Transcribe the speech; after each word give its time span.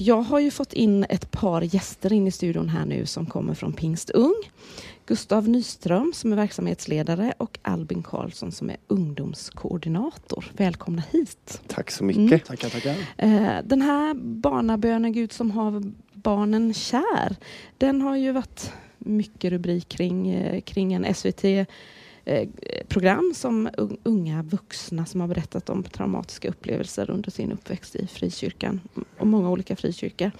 Jag 0.00 0.22
har 0.22 0.38
ju 0.38 0.50
fått 0.50 0.72
in 0.72 1.04
ett 1.08 1.30
par 1.30 1.62
gäster 1.62 2.12
in 2.12 2.26
i 2.26 2.30
studion 2.30 2.68
här 2.68 2.86
nu 2.86 3.06
som 3.06 3.26
kommer 3.26 3.54
från 3.54 3.72
Pingst 3.72 4.10
Ung. 4.10 4.34
Gustav 5.06 5.48
Nyström 5.48 6.12
som 6.14 6.32
är 6.32 6.36
verksamhetsledare 6.36 7.34
och 7.38 7.58
Albin 7.62 8.02
Karlsson 8.02 8.52
som 8.52 8.70
är 8.70 8.76
ungdomskoordinator. 8.86 10.44
Välkomna 10.56 11.02
hit! 11.10 11.60
Tack 11.66 11.90
så 11.90 12.04
mycket! 12.04 12.20
Mm. 12.20 12.40
Tackar, 12.40 12.68
tackar. 12.68 12.96
Eh, 13.16 13.62
den 13.64 13.82
här 13.82 14.14
barnabönen 14.14 15.12
Gud 15.12 15.32
som 15.32 15.50
har 15.50 15.92
barnen 16.12 16.74
kär, 16.74 17.36
den 17.78 18.02
har 18.02 18.16
ju 18.16 18.32
varit 18.32 18.72
mycket 18.98 19.50
rubrik 19.50 19.88
kring, 19.88 20.30
eh, 20.30 20.60
kring 20.60 20.92
en 20.92 21.14
SVT 21.14 21.66
Eh, 22.28 22.48
program 22.88 23.32
som 23.34 23.68
unga 24.02 24.42
vuxna 24.42 25.06
som 25.06 25.20
har 25.20 25.28
berättat 25.28 25.70
om 25.70 25.82
traumatiska 25.82 26.48
upplevelser 26.48 27.10
under 27.10 27.30
sin 27.30 27.52
uppväxt 27.52 27.96
i 27.96 28.06
frikyrkan 28.06 28.80
och 29.18 29.26
många 29.26 29.50
olika 29.50 29.76
frikyrkor. 29.76 30.30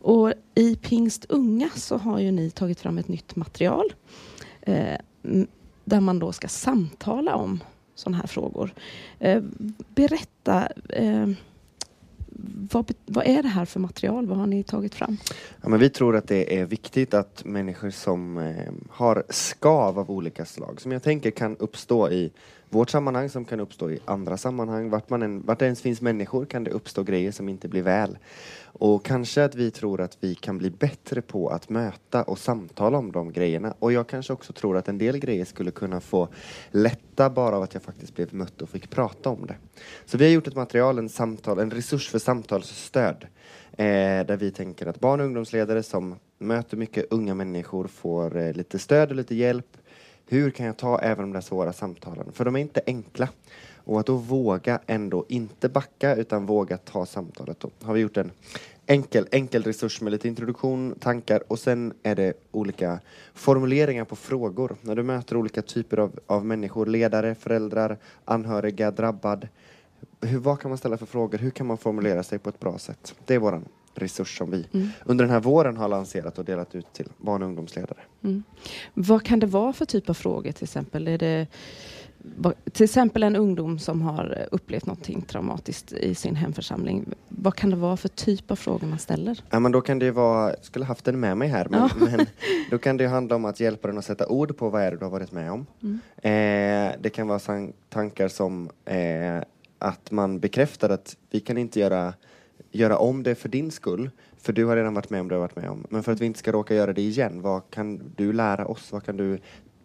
Och 0.00 0.32
i 0.54 0.76
Pingst 0.76 1.24
Unga 1.24 1.70
så 1.74 1.96
har 1.96 2.18
ju 2.18 2.30
ni 2.30 2.50
tagit 2.50 2.80
fram 2.80 2.98
ett 2.98 3.08
nytt 3.08 3.36
material 3.36 3.92
eh, 4.60 4.98
där 5.84 6.00
man 6.00 6.18
då 6.18 6.32
ska 6.32 6.48
samtala 6.48 7.34
om 7.36 7.60
sådana 7.94 8.16
här 8.16 8.26
frågor. 8.26 8.74
Eh, 9.18 9.42
berätta 9.94 10.68
eh, 10.88 11.28
vad, 12.70 12.92
vad, 13.06 13.26
är 13.26 13.42
det 13.42 13.48
här 13.48 13.64
för 13.64 13.80
material? 13.80 14.26
Vad 14.26 14.38
har 14.38 14.46
ni 14.46 14.62
tagit 14.62 14.94
fram? 14.94 15.16
Ja, 15.62 15.68
men 15.68 15.80
vi 15.80 15.90
tror 15.90 16.16
att 16.16 16.28
det 16.28 16.58
är 16.58 16.64
viktigt 16.64 17.14
att 17.14 17.44
människor 17.44 17.90
som 17.90 18.38
eh, 18.38 18.72
har 18.90 19.24
skav 19.28 19.98
av 19.98 20.10
olika 20.10 20.44
slag, 20.44 20.80
som 20.80 20.92
jag 20.92 21.02
tänker 21.02 21.30
kan 21.30 21.56
uppstå 21.56 22.10
i 22.10 22.32
vårt 22.74 22.90
sammanhang, 22.90 23.28
som 23.28 23.44
kan 23.44 23.60
uppstå 23.60 23.90
i 23.90 23.98
andra 24.04 24.36
sammanhang, 24.36 24.90
vart, 24.90 25.10
man 25.10 25.22
än, 25.22 25.42
vart 25.46 25.58
det 25.58 25.64
ens 25.64 25.82
finns 25.82 26.00
människor 26.00 26.44
kan 26.44 26.64
det 26.64 26.70
uppstå 26.70 27.02
grejer 27.02 27.32
som 27.32 27.48
inte 27.48 27.68
blir 27.68 27.82
väl. 27.82 28.18
Och 28.62 29.04
kanske 29.04 29.44
att 29.44 29.54
vi 29.54 29.70
tror 29.70 30.00
att 30.00 30.18
vi 30.20 30.34
kan 30.34 30.58
bli 30.58 30.70
bättre 30.70 31.22
på 31.22 31.48
att 31.48 31.68
möta 31.68 32.22
och 32.22 32.38
samtala 32.38 32.98
om 32.98 33.12
de 33.12 33.32
grejerna. 33.32 33.74
Och 33.78 33.92
jag 33.92 34.06
kanske 34.06 34.32
också 34.32 34.52
tror 34.52 34.76
att 34.76 34.88
en 34.88 34.98
del 34.98 35.18
grejer 35.18 35.44
skulle 35.44 35.70
kunna 35.70 36.00
få 36.00 36.28
lätta 36.70 37.30
bara 37.30 37.56
av 37.56 37.62
att 37.62 37.74
jag 37.74 37.82
faktiskt 37.82 38.14
blev 38.14 38.34
mött 38.34 38.62
och 38.62 38.68
fick 38.68 38.90
prata 38.90 39.30
om 39.30 39.46
det. 39.46 39.56
Så 40.06 40.18
vi 40.18 40.24
har 40.24 40.32
gjort 40.32 40.46
ett 40.46 40.56
material, 40.56 40.98
en, 40.98 41.08
samtal, 41.08 41.58
en 41.58 41.70
resurs 41.70 42.10
för 42.10 42.18
samtalsstöd. 42.18 43.26
Eh, 43.76 44.26
där 44.26 44.36
vi 44.36 44.50
tänker 44.50 44.86
att 44.86 45.00
barn 45.00 45.20
och 45.20 45.26
ungdomsledare 45.26 45.82
som 45.82 46.14
möter 46.38 46.76
mycket 46.76 47.06
unga 47.10 47.34
människor 47.34 47.86
får 47.86 48.36
eh, 48.36 48.52
lite 48.52 48.78
stöd 48.78 49.10
och 49.10 49.16
lite 49.16 49.34
hjälp. 49.34 49.76
Hur 50.26 50.50
kan 50.50 50.66
jag 50.66 50.76
ta 50.76 50.98
även 50.98 51.24
de 51.24 51.32
där 51.32 51.40
svåra 51.40 51.72
samtalen? 51.72 52.32
För 52.32 52.44
de 52.44 52.56
är 52.56 52.60
inte 52.60 52.80
enkla. 52.86 53.28
Och 53.76 54.00
att 54.00 54.06
då 54.06 54.16
våga 54.16 54.80
ändå 54.86 55.24
inte 55.28 55.68
backa 55.68 56.14
utan 56.14 56.46
våga 56.46 56.76
ta 56.76 57.06
samtalet. 57.06 57.60
Då 57.60 57.70
har 57.82 57.94
vi 57.94 58.00
gjort 58.00 58.16
en 58.16 58.30
enkel, 58.86 59.28
enkel 59.30 59.62
resurs 59.62 60.00
med 60.00 60.12
lite 60.12 60.28
introduktion, 60.28 60.94
tankar 61.00 61.42
och 61.48 61.58
sen 61.58 61.92
är 62.02 62.14
det 62.14 62.32
olika 62.50 63.00
formuleringar 63.34 64.04
på 64.04 64.16
frågor. 64.16 64.76
När 64.80 64.94
du 64.96 65.02
möter 65.02 65.36
olika 65.36 65.62
typer 65.62 65.96
av, 65.96 66.20
av 66.26 66.44
människor, 66.46 66.86
ledare, 66.86 67.34
föräldrar, 67.34 67.98
anhöriga, 68.24 68.90
drabbad. 68.90 69.48
Hur, 70.20 70.38
vad 70.38 70.60
kan 70.60 70.70
man 70.70 70.78
ställa 70.78 70.96
för 70.96 71.06
frågor? 71.06 71.38
Hur 71.38 71.50
kan 71.50 71.66
man 71.66 71.78
formulera 71.78 72.22
sig 72.22 72.38
på 72.38 72.48
ett 72.48 72.60
bra 72.60 72.78
sätt? 72.78 73.14
Det 73.26 73.34
är 73.34 73.38
vår 73.38 73.62
resurs 73.94 74.38
som 74.38 74.50
vi 74.50 74.66
mm. 74.72 74.88
under 75.04 75.24
den 75.24 75.32
här 75.32 75.40
våren 75.40 75.76
har 75.76 75.88
lanserat 75.88 76.38
och 76.38 76.44
delat 76.44 76.74
ut 76.74 76.92
till 76.92 77.08
barn 77.16 77.42
och 77.42 77.48
ungdomsledare. 77.48 77.98
Mm. 78.22 78.42
Vad 78.94 79.22
kan 79.22 79.40
det 79.40 79.46
vara 79.46 79.72
för 79.72 79.84
typ 79.84 80.10
av 80.10 80.14
frågor 80.14 80.52
till 80.52 80.64
exempel? 80.64 81.08
Är 81.08 81.18
det 81.18 81.46
till 82.72 82.84
exempel 82.84 83.22
en 83.22 83.36
ungdom 83.36 83.78
som 83.78 84.02
har 84.02 84.48
upplevt 84.50 84.86
någonting 84.86 85.22
traumatiskt 85.22 85.92
i 85.92 86.14
sin 86.14 86.36
hemförsamling. 86.36 87.04
Vad 87.28 87.54
kan 87.54 87.70
det 87.70 87.76
vara 87.76 87.96
för 87.96 88.08
typ 88.08 88.50
av 88.50 88.56
frågor 88.56 88.86
man 88.86 88.98
ställer? 88.98 89.40
Ja, 89.50 89.60
men 89.60 89.72
då 89.72 89.80
kan 89.80 89.98
det 89.98 90.10
vara, 90.10 90.50
jag 90.50 90.64
skulle 90.64 90.84
haft 90.84 91.04
den 91.04 91.20
med 91.20 91.36
mig 91.36 91.48
här, 91.48 91.66
men, 91.70 91.80
ja. 91.80 91.90
men 91.98 92.26
då 92.70 92.78
kan 92.78 92.96
det 92.96 93.06
handla 93.06 93.36
om 93.36 93.44
att 93.44 93.60
hjälpa 93.60 93.88
den 93.88 93.98
att 93.98 94.04
sätta 94.04 94.26
ord 94.26 94.56
på 94.56 94.70
vad 94.70 94.82
är 94.82 94.90
det 94.90 94.96
du 94.96 95.04
har 95.04 95.10
varit 95.10 95.32
med 95.32 95.52
om. 95.52 95.66
Mm. 95.82 96.00
Eh, 96.16 96.96
det 97.00 97.10
kan 97.10 97.28
vara 97.28 97.68
tankar 97.88 98.28
som 98.28 98.70
eh, 98.84 99.42
att 99.78 100.10
man 100.10 100.40
bekräftar 100.40 100.90
att 100.90 101.16
vi 101.30 101.40
kan 101.40 101.58
inte 101.58 101.80
göra, 101.80 102.14
göra 102.74 102.98
om 102.98 103.22
det 103.22 103.34
för 103.34 103.48
din 103.48 103.70
skull, 103.70 104.10
för 104.36 104.52
du 104.52 104.64
har 104.64 104.76
redan 104.76 104.94
varit 104.94 105.10
med 105.10 105.20
om 105.20 105.28
det 105.28 105.34
du 105.34 105.36
har 105.36 105.48
varit 105.48 105.56
med 105.56 105.70
om. 105.70 105.86
Men 105.88 106.02
för 106.02 106.12
att 106.12 106.20
vi 106.20 106.26
inte 106.26 106.38
ska 106.38 106.52
råka 106.52 106.74
göra 106.74 106.92
det 106.92 107.02
igen, 107.02 107.42
vad 107.42 107.70
kan 107.70 108.12
du 108.16 108.32
lära 108.32 108.66
oss? 108.66 108.92
Vad 108.92 109.04
kan 109.04 109.16
du 109.16 109.38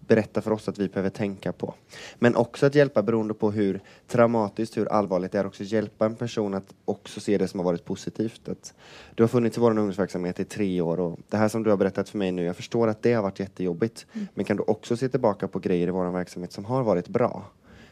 berätta 0.10 0.42
för 0.42 0.52
oss 0.52 0.70
att 0.70 0.80
vi 0.80 0.88
behöver 0.88 1.10
tänka 1.10 1.52
på. 1.52 1.74
Men 2.16 2.36
också 2.36 2.66
att 2.66 2.76
hjälpa 2.76 3.04
beroende 3.04 3.34
på 3.34 3.52
hur 3.52 3.80
traumatiskt, 4.08 4.78
hur 4.78 4.86
allvarligt 4.92 5.32
det 5.32 5.40
är, 5.40 5.46
också 5.46 5.64
hjälpa 5.64 6.06
en 6.06 6.16
person 6.16 6.54
att 6.54 6.74
också 6.86 7.20
se 7.20 7.38
det 7.38 7.48
som 7.48 7.60
har 7.60 7.66
varit 7.66 7.86
positivt. 7.86 8.50
Att 8.50 8.74
du 9.16 9.24
har 9.24 9.28
funnits 9.28 9.58
i 9.58 9.62
vår 9.62 9.72
ungdomsverksamhet 9.72 10.40
i 10.40 10.46
tre 10.46 10.82
år 10.82 11.00
och 11.00 11.20
det 11.30 11.38
här 11.38 11.48
som 11.48 11.64
du 11.64 11.70
har 11.70 11.78
berättat 11.78 12.10
för 12.10 12.18
mig 12.18 12.32
nu, 12.32 12.44
jag 12.44 12.56
förstår 12.56 12.88
att 12.88 13.02
det 13.02 13.14
har 13.14 13.24
varit 13.24 13.40
jättejobbigt. 13.40 14.06
Mm. 14.14 14.28
Men 14.34 14.46
kan 14.46 14.58
du 14.58 14.64
också 14.64 14.98
se 14.98 15.10
tillbaka 15.10 15.48
på 15.48 15.60
grejer 15.60 15.88
i 15.88 15.92
vår 15.92 16.12
verksamhet 16.12 16.52
som 16.52 16.66
har 16.66 16.84
varit 16.84 17.08
bra? 17.08 17.46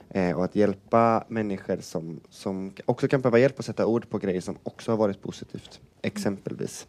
Eh, 0.10 0.38
och 0.38 0.46
att 0.46 0.56
hjälpa 0.56 1.26
människor 1.28 1.78
som, 1.82 2.20
som 2.30 2.74
också 2.86 3.08
kan 3.08 3.22
behöva 3.22 3.40
hjälp 3.40 3.60
att 3.60 3.66
sätta 3.66 3.86
ord 3.86 4.10
på 4.10 4.18
grejer 4.18 4.42
som 4.42 4.58
också 4.64 4.92
har 4.92 4.98
varit 4.98 5.22
positivt. 5.22 5.80
Exempelvis. 6.02 6.88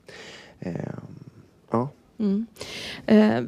Eh, 0.61 0.75
ja. 1.71 1.89
Mm. 2.19 2.47
Eh, 3.07 3.43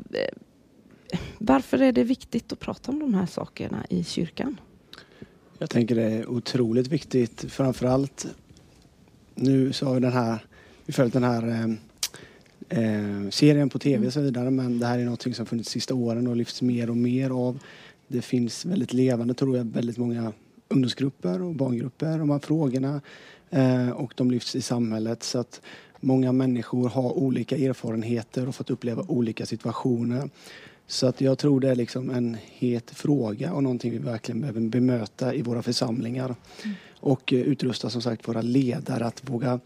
varför 1.39 1.83
är 1.83 1.93
det 1.93 2.05
viktigt 2.05 2.53
att 2.53 2.61
prata 2.61 2.93
om 2.93 2.99
de 2.99 3.15
här 3.15 3.27
sakerna 3.27 3.87
i 3.89 4.05
kyrkan? 4.05 4.61
Jag 5.59 5.71
tänker 5.71 5.95
det 5.95 6.03
är 6.03 6.31
otroligt 6.31 6.89
viktigt. 6.89 7.53
Framförallt 7.53 8.27
nu 9.35 9.73
så 9.73 9.87
har 9.87 9.95
vi 9.95 10.01
den 10.01 10.13
här, 10.13 10.45
vi 10.87 10.93
följt 10.93 11.13
den 11.13 11.25
här 11.25 11.49
eh, 11.49 11.71
eh 12.79 13.31
serien 13.31 13.69
på 13.69 13.79
tv 13.79 14.07
och 14.07 14.13
så 14.13 14.21
vidare 14.21 14.51
men 14.51 14.79
det 14.79 14.87
här 14.87 14.99
är 14.99 15.05
något 15.05 15.23
som 15.23 15.47
funnits 15.47 15.69
de 15.69 15.73
sista 15.73 15.95
åren 15.95 16.27
och 16.27 16.37
lyfts 16.37 16.63
mer 16.63 16.91
och 16.91 16.97
mer 16.97 17.31
av. 17.31 17.59
Det 18.13 18.23
finns 18.23 18.65
väldigt 18.65 18.93
levande, 18.93 19.35
tror 19.35 19.57
jag, 19.57 19.65
väldigt 19.65 19.99
många 19.99 20.33
ungdomsgrupper 20.69 21.43
och 21.43 21.55
barngrupper, 21.55 22.19
de 22.19 22.31
här 22.31 22.39
frågorna 22.39 23.01
eh, 23.51 23.91
och 23.91 24.13
de 24.17 24.31
lyfts 24.31 24.57
i 24.57 24.63
samhället 24.63 25.23
så 25.23 25.39
att 25.39 25.61
många 26.01 26.33
människor 26.33 26.89
har 26.89 27.13
olika 27.13 27.57
erfarenheter 27.57 28.49
och 28.49 28.55
fått 28.55 28.71
uppleva 28.71 29.05
olika 29.09 29.47
situationer. 29.47 30.31
Så 30.87 31.07
att 31.07 31.21
jag 31.21 31.39
tror 31.39 31.61
det 31.61 31.71
är 31.71 31.75
liksom 31.75 32.11
en 32.11 32.37
het 32.45 32.91
fråga 32.91 33.53
och 33.53 33.63
någonting 33.63 33.93
vi 33.93 33.99
verkligen 33.99 34.41
behöver 34.41 34.61
bemöta 34.61 35.35
i 35.35 35.43
våra 35.43 35.63
församlingar. 35.63 36.35
Mm. 36.65 36.77
Och 37.01 37.33
eh, 37.33 37.41
utrusta 37.41 37.91
som 37.91 38.03
sagt 38.03 38.29
våra 38.29 38.43
ledare 38.43 39.07
att 39.07 39.31
våga 39.31 39.61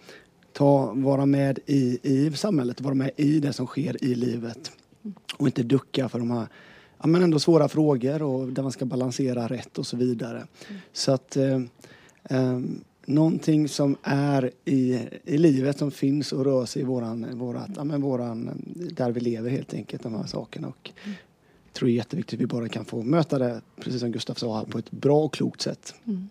ta, 0.53 0.93
vara 0.95 1.27
med 1.27 1.59
i, 1.67 1.99
i 2.03 2.33
samhället, 2.37 2.81
vara 2.81 2.95
med 2.95 3.11
i 3.17 3.41
det 3.41 3.53
som 3.53 3.67
sker 3.67 4.05
i 4.05 4.15
livet. 4.15 4.73
Mm. 5.03 5.15
Och 5.37 5.47
inte 5.47 5.63
ducka 5.63 6.09
för 6.09 6.19
de 6.19 6.31
här 6.31 6.47
ja, 6.99 7.07
men 7.07 7.23
ändå 7.23 7.39
svåra 7.39 7.69
frågor 7.69 8.23
och 8.23 8.53
där 8.53 8.63
man 8.63 8.73
ska 8.73 8.85
balansera 8.85 9.47
rätt 9.47 9.79
och 9.79 9.87
så 9.87 9.97
vidare. 9.97 10.37
Mm. 10.37 10.81
Så 10.93 11.13
att 11.13 11.37
eh, 11.37 11.61
eh, 12.25 12.61
någonting 13.07 13.69
som 13.69 13.97
är 14.03 14.51
i, 14.65 15.01
i 15.25 15.39
livet 15.39 15.79
som 15.79 15.91
finns 15.91 16.33
och 16.33 16.45
rör 16.45 16.67
sig 16.67 16.83
i 16.83 16.85
våran, 16.85 17.39
vårat, 17.39 17.71
ja, 17.77 17.85
men 17.85 18.03
våran, 18.03 18.51
där 18.75 19.11
vi 19.11 19.21
lever 19.21 19.51
helt 19.51 19.75
enkelt, 19.75 20.03
de 20.03 20.15
här 20.15 20.27
sakerna. 20.27 20.69
Och 20.69 20.91
mm. 21.05 21.17
jag 21.65 21.73
tror 21.73 21.87
det 21.87 21.93
är 21.93 21.97
jätteviktigt 21.97 22.39
att 22.39 22.43
vi 22.43 22.47
bara 22.47 22.69
kan 22.69 22.85
få 22.85 23.03
möta 23.03 23.39
det, 23.39 23.61
precis 23.81 24.01
som 24.01 24.13
Gustaf 24.13 24.39
sa, 24.39 24.65
på 24.65 24.79
ett 24.79 24.91
bra 24.91 25.25
och 25.25 25.33
klokt 25.33 25.61
sätt. 25.61 25.95
Mm. 26.05 26.29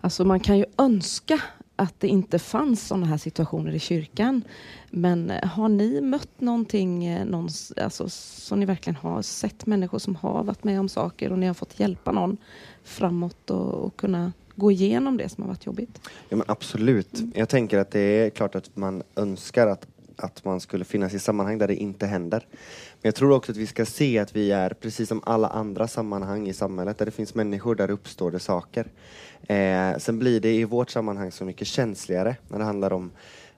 Alltså 0.00 0.24
man 0.24 0.40
kan 0.40 0.58
ju 0.58 0.64
önska 0.78 1.42
att 1.76 2.00
det 2.00 2.08
inte 2.08 2.38
fanns 2.38 2.86
sådana 2.86 3.06
här 3.06 3.16
situationer 3.16 3.72
i 3.74 3.78
kyrkan. 3.78 4.44
Men 4.90 5.30
eh, 5.30 5.48
har 5.48 5.68
ni 5.68 6.00
mött 6.00 6.40
någonting, 6.40 7.04
eh, 7.04 7.24
någon, 7.24 7.48
alltså, 7.76 8.08
som 8.08 8.60
ni 8.60 8.66
verkligen 8.66 8.96
har 8.96 9.22
sett 9.22 9.66
människor 9.66 9.98
som 9.98 10.16
har 10.16 10.44
varit 10.44 10.64
med 10.64 10.80
om 10.80 10.88
saker 10.88 11.32
och 11.32 11.38
ni 11.38 11.46
har 11.46 11.54
fått 11.54 11.80
hjälpa 11.80 12.12
någon 12.12 12.36
framåt 12.84 13.50
och, 13.50 13.74
och 13.74 13.96
kunna 13.96 14.32
gå 14.54 14.70
igenom 14.70 15.16
det 15.16 15.28
som 15.28 15.42
har 15.42 15.48
varit 15.48 15.66
jobbigt? 15.66 16.00
Ja 16.28 16.36
men 16.36 16.46
absolut. 16.48 17.18
Mm. 17.18 17.32
Jag 17.34 17.48
tänker 17.48 17.78
att 17.78 17.90
det 17.90 18.00
är 18.00 18.30
klart 18.30 18.54
att 18.54 18.76
man 18.76 19.02
önskar 19.16 19.66
att, 19.66 19.86
att 20.16 20.44
man 20.44 20.60
skulle 20.60 20.84
finnas 20.84 21.14
i 21.14 21.18
sammanhang 21.18 21.58
där 21.58 21.68
det 21.68 21.74
inte 21.74 22.06
händer. 22.06 22.46
Men 22.50 23.08
jag 23.08 23.14
tror 23.14 23.30
också 23.30 23.52
att 23.52 23.58
vi 23.58 23.66
ska 23.66 23.86
se 23.86 24.18
att 24.18 24.36
vi 24.36 24.52
är 24.52 24.70
precis 24.70 25.08
som 25.08 25.20
alla 25.24 25.48
andra 25.48 25.88
sammanhang 25.88 26.48
i 26.48 26.52
samhället 26.52 26.98
där 26.98 27.06
det 27.06 27.12
finns 27.12 27.34
människor, 27.34 27.74
där 27.74 27.90
uppstår 27.90 28.30
det 28.30 28.38
saker. 28.38 28.86
Eh, 29.46 29.98
sen 29.98 30.18
blir 30.18 30.40
det 30.40 30.54
i 30.54 30.64
vårt 30.64 30.90
sammanhang 30.90 31.32
så 31.32 31.44
mycket 31.44 31.66
känsligare 31.66 32.36
när 32.48 32.58
det 32.58 32.64
handlar 32.64 32.92
om 32.92 33.10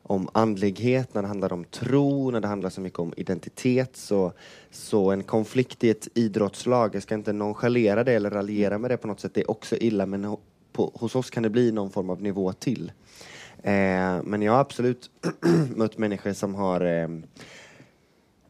om 0.09 0.29
andlighet, 0.33 1.15
när 1.15 1.23
det 1.23 1.29
handlar 1.29 1.53
om 1.53 1.65
tro, 1.65 2.31
när 2.31 2.41
det 2.41 2.49
handlar 2.49 2.71
så 2.71 2.81
mycket 2.81 2.99
om 2.99 3.15
identitet. 3.17 3.97
Så, 3.97 4.33
så 4.71 5.11
en 5.11 5.23
konflikt 5.23 5.85
i 5.85 5.91
ett 5.91 6.09
idrottslag, 6.15 6.95
jag 6.95 7.03
ska 7.03 7.15
inte 7.15 7.33
nonchalera 7.33 8.05
det 8.05 8.13
eller 8.13 8.31
raljera 8.31 8.79
med 8.79 8.91
det 8.91 8.97
på 8.97 9.07
något 9.07 9.21
sätt, 9.21 9.35
det 9.35 9.41
är 9.41 9.51
också 9.51 9.77
illa 9.77 10.07
men 10.07 10.37
på, 10.73 10.93
hos 10.95 11.15
oss 11.15 11.31
kan 11.31 11.43
det 11.43 11.51
bli 11.51 11.73
någon 11.73 11.91
form 11.91 12.11
av 12.11 12.23
nivå 12.23 12.53
till. 12.53 12.93
Eh, 13.63 14.23
men 14.25 14.43
jag 14.43 14.53
har 14.53 14.61
absolut 14.61 15.11
mött 15.77 15.99
människor 15.99 16.33
som 16.33 16.55
har 16.55 16.81
eh, 16.81 17.09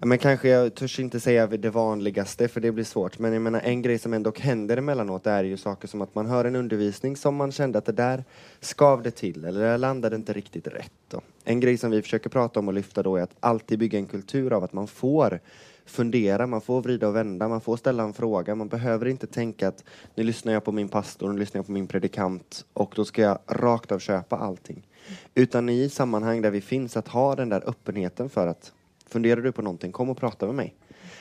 Men 0.00 0.18
kanske 0.18 0.48
jag 0.48 0.74
törs 0.74 1.00
inte 1.00 1.20
säga 1.20 1.46
det 1.46 1.70
vanligaste 1.70 2.48
för 2.48 2.60
det 2.60 2.72
blir 2.72 2.84
svårt. 2.84 3.18
Men 3.18 3.32
jag 3.32 3.42
menar 3.42 3.60
en 3.60 3.82
grej 3.82 3.98
som 3.98 4.12
ändå 4.12 4.32
händer 4.38 4.76
emellanåt 4.76 5.26
är 5.26 5.44
ju 5.44 5.56
saker 5.56 5.88
som 5.88 6.00
att 6.00 6.14
man 6.14 6.26
hör 6.26 6.44
en 6.44 6.56
undervisning 6.56 7.16
som 7.16 7.36
man 7.36 7.52
kände 7.52 7.78
att 7.78 7.84
det 7.84 7.92
där 7.92 8.24
skavde 8.60 9.10
till 9.10 9.44
eller 9.44 9.60
det 9.60 9.76
landade 9.76 10.16
inte 10.16 10.32
riktigt 10.32 10.66
rätt. 10.66 10.92
Då. 11.08 11.20
En 11.44 11.60
grej 11.60 11.78
som 11.78 11.90
vi 11.90 12.02
försöker 12.02 12.30
prata 12.30 12.60
om 12.60 12.68
och 12.68 12.74
lyfta 12.74 13.02
då 13.02 13.16
är 13.16 13.22
att 13.22 13.36
alltid 13.40 13.78
bygga 13.78 13.98
en 13.98 14.06
kultur 14.06 14.52
av 14.52 14.64
att 14.64 14.72
man 14.72 14.86
får 14.86 15.40
fundera, 15.88 16.46
man 16.46 16.60
får 16.60 16.82
vrida 16.82 17.08
och 17.08 17.16
vända, 17.16 17.48
man 17.48 17.60
får 17.60 17.76
ställa 17.76 18.02
en 18.02 18.12
fråga. 18.12 18.54
Man 18.54 18.68
behöver 18.68 19.06
inte 19.06 19.26
tänka 19.26 19.68
att 19.68 19.84
nu 20.14 20.24
lyssnar 20.24 20.52
jag 20.52 20.64
på 20.64 20.72
min 20.72 20.88
pastor, 20.88 21.32
nu 21.32 21.38
lyssnar 21.38 21.58
jag 21.58 21.66
på 21.66 21.72
min 21.72 21.86
predikant 21.86 22.64
och 22.72 22.92
då 22.96 23.04
ska 23.04 23.22
jag 23.22 23.38
rakt 23.46 23.92
av 23.92 23.98
köpa 23.98 24.36
allting. 24.36 24.87
Utan 25.34 25.68
i 25.68 25.88
sammanhang 25.88 26.42
där 26.42 26.50
vi 26.50 26.60
finns 26.60 26.96
att 26.96 27.08
ha 27.08 27.34
den 27.34 27.48
där 27.48 27.62
öppenheten 27.66 28.28
för 28.28 28.46
att 28.46 28.72
funderar 29.08 29.40
du 29.40 29.52
på 29.52 29.62
någonting, 29.62 29.92
kom 29.92 30.10
och 30.10 30.16
prata 30.16 30.46
med 30.46 30.54
mig. 30.54 30.74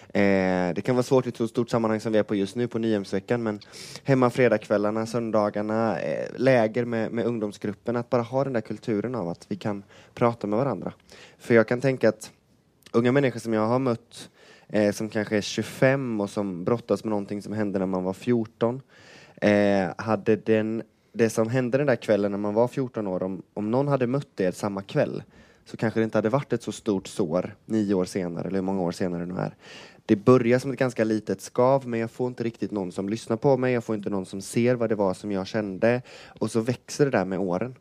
Eh, 0.08 0.74
det 0.74 0.82
kan 0.86 0.96
vara 0.96 1.04
svårt 1.04 1.26
i 1.26 1.30
ett 1.30 1.38
så 1.38 1.48
stort 1.48 1.70
sammanhang 1.70 2.00
som 2.00 2.12
vi 2.12 2.20
är 2.20 2.24
på 2.24 2.36
just 2.36 2.56
nu 2.56 2.68
på 2.68 2.80
Nyhemsveckan, 2.80 3.44
men 3.44 3.60
hemma 4.04 4.30
fredagskvällarna, 4.30 5.06
söndagarna, 5.06 6.00
eh, 6.00 6.30
läger 6.36 6.86
med, 6.86 7.12
med 7.12 7.26
ungdomsgruppen, 7.26 7.96
att 7.96 8.10
bara 8.10 8.22
ha 8.22 8.44
den 8.44 8.54
där 8.54 8.62
kulturen 8.62 9.16
av 9.16 9.30
att 9.30 9.46
vi 9.48 9.56
kan 9.56 9.84
prata 10.14 10.48
med 10.48 10.60
varandra. 10.60 10.94
För 11.38 11.54
jag 11.54 11.68
kan 11.68 11.82
tänka 11.82 12.10
att 12.10 12.32
unga 12.92 13.12
människor 13.12 13.40
som 13.40 13.54
jag 13.54 13.68
har 13.68 13.80
mött, 13.80 14.30
eh, 14.70 14.92
som 14.92 15.10
kanske 15.10 15.38
är 15.38 15.42
25 15.42 16.22
och 16.22 16.30
som 16.30 16.64
brottas 16.64 17.04
med 17.04 17.10
någonting 17.10 17.42
som 17.42 17.54
hände 17.54 17.80
när 17.80 17.86
man 17.86 18.04
var 18.04 18.14
14, 18.14 18.82
eh, 19.42 19.88
hade 19.98 20.36
den, 20.36 20.84
det 21.18 21.30
som 21.30 21.50
hände 21.50 21.78
den 21.78 21.88
där 21.88 21.96
kvällen 21.96 22.32
när 22.32 22.38
man 22.38 22.54
var 22.54 22.68
14 22.68 23.08
år, 23.08 23.24
om, 23.24 23.42
om 23.54 23.72
någon 23.72 23.88
hade 23.88 24.08
mött 24.08 24.40
er 24.40 24.52
samma 24.52 24.82
kväll, 24.82 25.24
så 25.66 25.78
kanske 25.78 26.00
det 26.00 26.04
inte 26.04 26.18
hade 26.18 26.30
varit 26.30 26.54
ett 26.54 26.64
så 26.64 26.72
stort 26.72 27.08
sår 27.08 27.56
nio 27.66 27.94
år 27.94 28.06
senare, 28.06 28.48
eller 28.48 28.58
hur 28.58 28.66
många 28.66 28.82
år 28.82 28.92
senare 28.92 29.26
det 29.26 29.34
nu 29.34 29.40
är. 29.40 29.56
Det 30.06 30.16
börjar 30.16 30.60
som 30.60 30.72
ett 30.72 30.80
ganska 30.80 31.04
litet 31.04 31.42
skav, 31.42 31.88
men 31.88 32.00
jag 32.00 32.12
får 32.12 32.28
inte 32.28 32.44
riktigt 32.44 32.72
någon 32.72 32.92
som 32.92 33.10
lyssnar 33.10 33.38
på 33.38 33.58
mig, 33.58 33.74
jag 33.74 33.84
får 33.84 33.96
inte 33.96 34.10
någon 34.10 34.26
som 34.26 34.42
ser 34.42 34.76
vad 34.76 34.90
det 34.90 34.96
var 34.96 35.14
som 35.14 35.32
jag 35.32 35.48
kände, 35.48 36.02
och 36.40 36.52
så 36.52 36.60
växer 36.62 37.06
det 37.06 37.12
där 37.12 37.26
med 37.26 37.40
åren. 37.40 37.76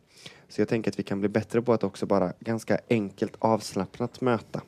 Så 0.49 0.61
jag 0.61 0.67
tänker 0.67 0.91
att 0.91 0.99
vi 0.99 1.03
kan 1.03 1.19
bli 1.19 1.29
bättre 1.29 1.61
på 1.61 1.73
att 1.73 1.83
också 1.83 2.05
bara 2.05 2.33
ganska 2.39 2.79
enkelt 2.89 3.33
avslappnat 3.39 4.21
möta. 4.21 4.61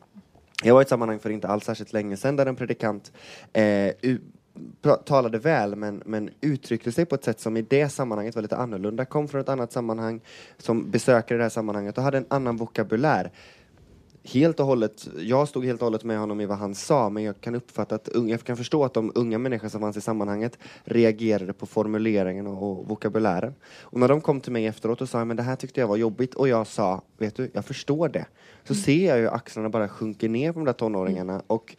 Jag 0.63 0.73
var 0.73 0.81
i 0.81 0.83
ett 0.83 0.89
sammanhang 0.89 1.19
för 1.19 1.29
inte 1.29 1.47
alls 1.47 1.65
särskilt 1.65 1.93
länge 1.93 2.17
sedan 2.17 2.35
där 2.35 2.45
en 2.45 2.55
predikant 2.55 3.11
eh, 3.53 3.91
talade 5.05 5.39
väl 5.39 5.75
men, 5.75 6.03
men 6.05 6.29
uttryckte 6.41 6.91
sig 6.91 7.05
på 7.05 7.15
ett 7.15 7.23
sätt 7.23 7.39
som 7.39 7.57
i 7.57 7.61
det 7.61 7.89
sammanhanget 7.89 8.35
var 8.35 8.41
lite 8.41 8.57
annorlunda, 8.57 9.05
kom 9.05 9.27
från 9.27 9.41
ett 9.41 9.49
annat 9.49 9.71
sammanhang 9.71 10.21
som 10.57 10.91
besökare 10.91 11.35
i 11.35 11.37
det 11.37 11.43
här 11.43 11.49
sammanhanget 11.49 11.97
och 11.97 12.03
hade 12.03 12.17
en 12.17 12.25
annan 12.27 12.57
vokabulär. 12.57 13.31
Helt 14.23 14.59
och 14.59 14.65
hållet, 14.65 15.07
jag 15.19 15.47
stod 15.47 15.65
helt 15.65 15.81
och 15.81 15.85
hållet 15.85 16.03
med 16.03 16.19
honom 16.19 16.41
i 16.41 16.45
vad 16.45 16.57
han 16.57 16.75
sa 16.75 17.09
men 17.09 17.23
jag 17.23 17.41
kan 17.41 17.55
uppfatta 17.55 17.95
att, 17.95 18.09
jag 18.27 18.43
kan 18.43 18.57
förstå 18.57 18.85
att 18.85 18.93
de 18.93 19.11
unga 19.15 19.37
människor 19.37 19.69
som 19.69 19.81
fanns 19.81 19.97
i 19.97 20.01
sammanhanget 20.01 20.57
reagerade 20.83 21.53
på 21.53 21.65
formuleringen 21.65 22.47
och, 22.47 22.79
och 22.79 22.87
vokabulären. 22.87 23.53
Och 23.81 23.99
när 23.99 24.07
de 24.07 24.21
kom 24.21 24.41
till 24.41 24.51
mig 24.51 24.65
efteråt 24.65 25.01
och 25.01 25.09
sa 25.09 25.25
men 25.25 25.37
det 25.37 25.43
här 25.43 25.55
tyckte 25.55 25.79
jag 25.79 25.87
var 25.87 25.97
jobbigt 25.97 26.35
och 26.35 26.47
jag 26.47 26.67
sa, 26.67 27.01
vet 27.17 27.35
du, 27.35 27.49
jag 27.53 27.65
förstår 27.65 28.09
det. 28.09 28.25
Så 28.63 28.73
mm. 28.73 28.83
ser 28.83 29.07
jag 29.07 29.19
ju 29.19 29.29
axlarna 29.29 29.69
bara 29.69 29.89
sjunker 29.89 30.29
ner 30.29 30.51
på 30.51 30.59
de 30.59 30.65
där 30.65 30.73
tonåringarna 30.73 31.41
och 31.47 31.75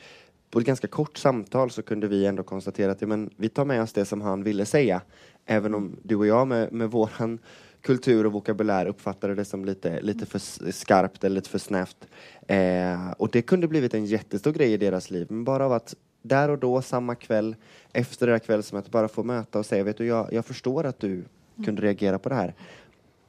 på 0.50 0.58
ett 0.58 0.67
ganska 0.67 0.87
kort 0.87 1.19
samtal 1.19 1.70
så 1.70 1.82
kunde 1.82 2.08
vi 2.08 2.26
ändå 2.26 2.43
konstatera 2.43 2.93
att 2.93 3.00
ja, 3.00 3.06
men, 3.06 3.31
vi 3.37 3.49
tar 3.49 3.64
med 3.64 3.82
oss 3.82 3.93
det 3.93 4.05
som 4.05 4.20
han 4.20 4.43
ville 4.43 4.67
säga. 4.67 5.00
Även 5.47 5.75
om 5.75 5.97
du 6.02 6.17
och 6.17 6.26
jag 6.26 6.49
med, 6.49 6.73
med 6.73 6.91
våran 6.91 7.38
kultur 7.81 8.26
och 8.26 8.32
vokabulär 8.32 8.87
uppfattade 8.87 9.35
det 9.35 9.44
som 9.44 9.64
lite, 9.64 10.00
lite 10.00 10.26
för 10.26 10.38
skarpt 10.73 11.25
eller 11.25 11.35
lite 11.35 11.50
för 11.50 11.58
snävt. 11.58 11.97
Eh, 12.49 13.11
och 13.11 13.31
det 13.31 13.43
kunde 13.43 13.69
blivit 13.69 13.94
en 13.94 14.05
jättestor 14.05 14.52
grej 14.52 14.73
i 14.73 14.76
deras 14.76 15.11
liv. 15.11 15.26
Men 15.31 15.44
bara 15.44 15.64
av 15.64 15.73
att 15.73 15.94
där 16.23 16.49
och 16.49 16.58
då, 16.58 16.82
samma 16.82 17.14
kväll, 17.14 17.56
efter 17.93 18.26
det 18.26 18.32
där 18.32 18.38
kvällsmötet, 18.38 18.91
bara 18.91 19.08
få 19.08 19.23
möta 19.23 19.58
och 19.58 19.67
säga, 19.67 19.85
vet 19.85 19.97
du, 19.97 20.06
jag, 20.06 20.32
jag 20.32 20.47
förstår 20.47 20.85
att 20.85 20.99
du 20.99 21.25
kunde 21.64 21.82
reagera 21.82 22.19
på 22.19 22.29
det 22.29 22.35
här 22.35 22.55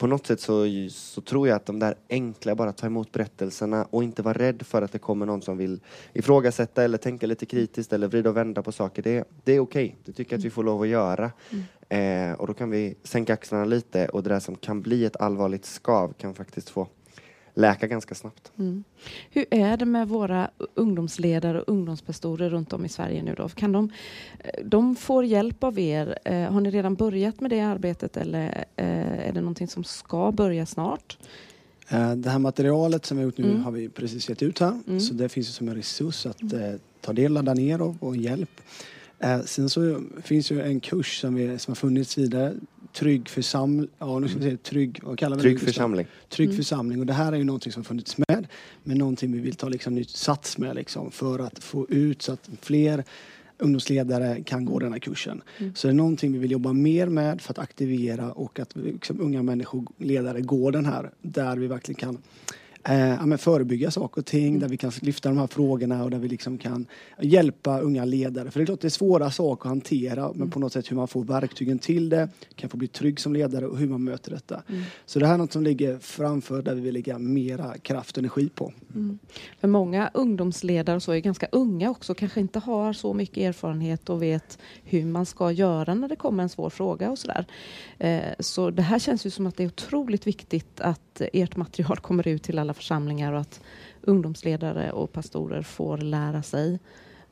på 0.02 0.08
något 0.08 0.28
sätt 0.28 0.40
så, 0.40 0.66
så 0.90 1.22
tror 1.22 1.48
jag 1.48 1.56
att 1.56 1.66
de 1.66 1.80
där 1.80 1.96
enkla, 2.10 2.56
bara 2.56 2.72
ta 2.72 2.88
emot 2.88 3.12
berättelserna 3.12 3.88
och 3.90 4.04
inte 4.04 4.22
vara 4.22 4.38
rädd 4.38 4.62
för 4.66 4.82
att 4.82 4.92
det 4.92 5.00
kommer 5.00 5.26
någon 5.26 5.42
som 5.42 5.58
vill 5.58 5.80
ifrågasätta 6.14 6.84
eller 6.84 6.98
tänka 6.98 7.28
lite 7.28 7.46
kritiskt 7.46 7.94
eller 7.94 8.08
vrida 8.08 8.30
och 8.30 8.38
vända 8.38 8.64
på 8.64 8.72
saker. 8.72 9.02
Det, 9.02 9.24
det 9.44 9.52
är 9.52 9.60
okej. 9.60 9.86
Okay. 9.86 9.96
Det 10.06 10.12
tycker 10.12 10.34
jag 10.34 10.40
att 10.40 10.46
vi 10.46 10.50
får 10.50 10.64
lov 10.64 10.82
att 10.82 10.88
göra. 10.88 11.32
Mm. 11.90 12.32
Eh, 12.32 12.40
och 12.40 12.48
då 12.48 12.54
kan 12.54 12.70
vi 12.70 12.96
sänka 13.04 13.34
axlarna 13.34 13.66
lite 13.66 14.08
och 14.08 14.24
det 14.24 14.30
där 14.30 14.40
som 14.40 14.56
kan 14.56 14.82
bli 14.82 15.06
ett 15.06 15.16
allvarligt 15.16 15.66
skav 15.66 16.14
kan 16.14 16.34
faktiskt 16.34 16.70
få 16.70 16.88
läka 17.54 17.88
ganska 17.88 18.16
snabbt. 18.16 18.52
Mm. 18.60 18.84
Hur 19.30 19.46
är 19.52 19.78
det 19.78 19.86
med 19.86 20.08
våra 20.08 20.50
ungdomsledare 20.76 21.62
och 21.62 21.70
ungdomspastorer 21.70 22.50
runt 22.50 22.74
om 22.74 22.86
i 22.86 22.90
Sverige 22.90 23.24
nu 23.24 23.36
då? 23.36 23.50
Kan 23.50 23.72
de, 23.72 23.92
de 24.64 24.96
får 24.96 25.26
hjälp 25.26 25.64
av 25.64 25.80
er. 25.80 26.20
Eh, 26.26 26.52
har 26.52 26.62
ni 26.62 26.70
redan 26.70 26.96
börjat 26.96 27.42
med 27.42 27.52
det 27.52 27.62
arbetet 27.62 28.18
eller 28.18 28.66
eh, 28.76 29.28
är 29.28 29.32
det 29.34 29.42
någonting 29.42 29.68
som 29.68 29.84
ska 29.84 30.32
börja 30.32 30.66
snart? 30.66 31.18
Eh, 31.90 32.16
det 32.16 32.30
här 32.30 32.40
materialet 32.40 33.06
som 33.06 33.18
vi 33.18 33.24
har 33.24 33.26
gjort 33.26 33.38
nu 33.38 33.50
mm. 33.50 33.64
har 33.64 33.72
vi 33.72 33.90
precis 33.90 34.30
gett 34.30 34.42
ut 34.42 34.60
här. 34.60 34.80
Mm. 34.88 35.00
Så 35.00 35.14
det 35.14 35.30
finns 35.30 35.48
ju 35.48 35.52
som 35.52 35.68
en 35.68 35.76
resurs 35.76 36.26
att 36.26 36.42
mm. 36.42 36.80
ta 37.02 37.14
del, 37.14 37.34
ladda 37.34 37.54
ner 37.54 37.82
och, 37.82 37.96
och 38.00 38.18
hjälp. 38.18 38.62
sen 39.46 39.70
så 39.70 40.02
finns 40.24 40.52
ju 40.52 40.62
en 40.62 40.80
kurs 40.80 41.20
som, 41.20 41.36
vi, 41.36 41.60
som 41.60 41.72
har 41.72 41.76
funnits 41.76 42.18
vidare 42.18 42.54
trygg 42.94 43.30
församling, 43.30 43.90
ja 44.00 44.20
nu 44.20 44.28
ska 44.28 44.38
vi 44.38 44.44
säga 44.44 44.58
trygg, 44.58 45.00
vad 45.04 45.20
kallar 45.20 45.38
vi 45.38 45.42
trygg 45.42 45.60
det? 45.60 45.66
församling. 45.66 46.08
Trygg 46.30 46.48
mm. 46.48 46.58
församling 46.58 47.00
och 47.00 47.06
det 47.06 47.14
här 47.14 47.34
är 47.34 47.38
ju 47.38 47.44
någonting 47.44 47.72
som 47.72 47.84
funnits 47.84 48.18
med, 48.18 48.48
men 48.84 48.98
någonting 48.98 49.32
vi 49.32 49.40
vill 49.40 49.56
ta 49.56 49.70
liksom 49.70 49.96
nytt 49.96 50.10
sats 50.10 50.58
med 50.58 50.76
liksom 50.76 51.12
för 51.12 51.40
att 51.40 51.64
få 51.64 51.88
ut 51.90 52.22
så 52.22 52.34
att 52.34 52.50
fler 52.62 53.04
ungdomsledare 53.58 54.44
kan 54.44 54.66
gå 54.66 54.80
den 54.80 54.92
här 54.92 55.00
kursen. 55.00 55.42
Mm. 55.58 55.76
Så 55.76 55.88
det 55.88 55.92
är 55.92 55.96
någonting 55.96 56.32
vi 56.32 56.40
vill 56.40 56.52
jobba 56.52 56.74
mer 56.74 57.08
med 57.08 57.42
för 57.42 57.54
att 57.54 57.60
aktivera 57.60 58.32
och 58.32 58.60
att 58.60 58.76
liksom, 58.76 59.22
unga 59.22 59.44
människor, 59.44 59.86
ledare, 59.98 60.42
går 60.42 60.72
den 60.72 60.86
här 60.86 61.12
där 61.22 61.58
vi 61.58 61.68
verkligen 61.68 62.00
kan 62.00 62.18
eh, 62.84 63.30
ja, 63.30 63.38
förebygga 63.38 63.92
saker 63.92 64.22
och 64.22 64.26
ting, 64.26 64.60
där 64.60 64.68
vi 64.68 64.78
kan 64.78 64.92
lyfta 65.02 65.30
de 65.30 65.38
här 65.38 65.48
frågorna 65.48 66.04
och 66.04 66.12
där 66.12 66.20
vi 66.20 66.28
liksom 66.28 66.58
kan 66.58 66.86
hjälpa 67.22 67.80
unga 67.80 68.06
ledare. 68.06 68.52
För 68.52 68.60
det 68.60 68.64
är 68.64 68.66
klart 68.66 68.82
det 68.82 68.88
är 68.88 68.90
svåra 68.90 69.32
saker 69.32 69.62
att 69.62 69.72
hantera, 69.72 70.26
mm. 70.26 70.38
men 70.38 70.50
på 70.50 70.60
något 70.60 70.74
sätt 70.74 70.92
hur 70.92 70.96
man 70.96 71.08
får 71.08 71.24
verktygen 71.24 71.80
till 71.80 72.10
det, 72.10 72.30
kan 72.56 72.70
få 72.70 72.78
bli 72.78 72.88
trygg 72.88 73.20
som 73.20 73.34
ledare 73.34 73.68
och 73.68 73.78
hur 73.78 73.88
man 73.88 74.04
möter 74.04 74.32
detta. 74.32 74.64
Mm. 74.70 74.84
Så 75.06 75.20
det 75.20 75.28
här 75.28 75.34
är 75.34 75.38
något 75.38 75.54
som 75.54 75.64
ligger 75.64 76.00
framför 76.00 76.62
där 76.62 76.76
vi 76.76 76.82
vill 76.82 76.94
lägga 76.94 77.20
mera 77.20 77.78
kraft 77.78 78.18
och 78.18 78.22
energi 78.22 78.50
på. 78.56 78.74
Mm. 78.96 79.20
För 79.60 79.68
många 79.68 80.12
ungdomsledare 80.14 81.00
så 81.00 81.12
är 81.12 81.20
ganska 81.20 81.48
unga 81.52 81.90
också, 81.90 82.14
kanske 82.14 82.40
inte 82.40 82.60
har 82.60 82.94
så 82.94 83.14
mycket 83.14 83.38
erfarenhet 83.38 84.10
och 84.10 84.22
vet 84.22 84.58
hur 84.84 85.06
man 85.06 85.26
ska 85.26 85.52
göra 85.52 85.94
när 85.94 86.08
det 86.08 86.16
kommer 86.16 86.44
en 86.44 86.50
svår 86.50 86.70
fråga 86.70 87.12
och 87.12 87.20
sådär. 87.20 87.46
Eh, 87.98 88.22
så 88.40 88.70
det 88.70 88.82
här 88.82 89.00
känns 89.00 89.26
ju 89.26 89.30
som 89.30 89.48
att 89.48 89.58
det 89.58 89.64
är 89.64 89.68
otroligt 89.68 90.28
viktigt 90.28 90.82
att 90.82 91.22
ert 91.34 91.56
material 91.56 91.98
kommer 91.98 92.28
ut 92.28 92.44
till 92.44 92.60
alla 92.60 92.71
församlingar 92.74 93.34
och 93.34 93.40
att 93.40 93.62
ungdomsledare 94.02 94.92
och 94.92 95.12
pastorer 95.12 95.62
får 95.62 95.98
lära 95.98 96.44
sig 96.44 96.80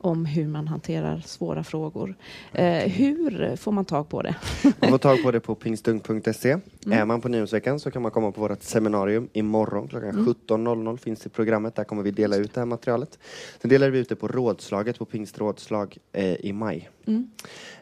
om 0.00 0.26
hur 0.26 0.46
man 0.46 0.68
hanterar 0.68 1.22
svåra 1.26 1.64
frågor. 1.64 2.14
Eh, 2.52 2.90
hur 2.90 3.56
får 3.56 3.72
man 3.72 3.84
tag 3.84 4.08
på 4.08 4.22
det? 4.22 4.34
man 4.80 4.90
får 4.90 4.98
tag 4.98 5.22
på 5.22 5.30
det 5.30 5.40
på 5.40 5.54
pingstung.se. 5.54 6.50
Mm. 6.50 6.98
Är 6.98 7.04
man 7.04 7.20
på 7.20 7.28
Nyhemsveckan 7.28 7.80
så 7.80 7.90
kan 7.90 8.02
man 8.02 8.10
komma 8.10 8.32
på 8.32 8.40
vårt 8.40 8.62
seminarium 8.62 9.28
imorgon 9.32 9.88
klockan 9.88 10.10
mm. 10.10 10.24
17.00 10.24 10.96
finns 10.96 11.26
i 11.26 11.28
programmet. 11.28 11.74
Där 11.74 11.84
kommer 11.84 12.02
vi 12.02 12.10
dela 12.10 12.36
ut 12.36 12.54
det 12.54 12.60
här 12.60 12.66
materialet. 12.66 13.18
Sen 13.60 13.68
delar 13.68 13.90
vi 13.90 13.98
ut 13.98 14.08
det 14.08 14.16
på 14.16 14.28
rådslaget 14.28 14.98
på 14.98 15.04
pingstrådslag 15.04 15.98
eh, 16.12 16.34
i 16.34 16.52
maj. 16.52 16.90
Mm. 17.06 17.30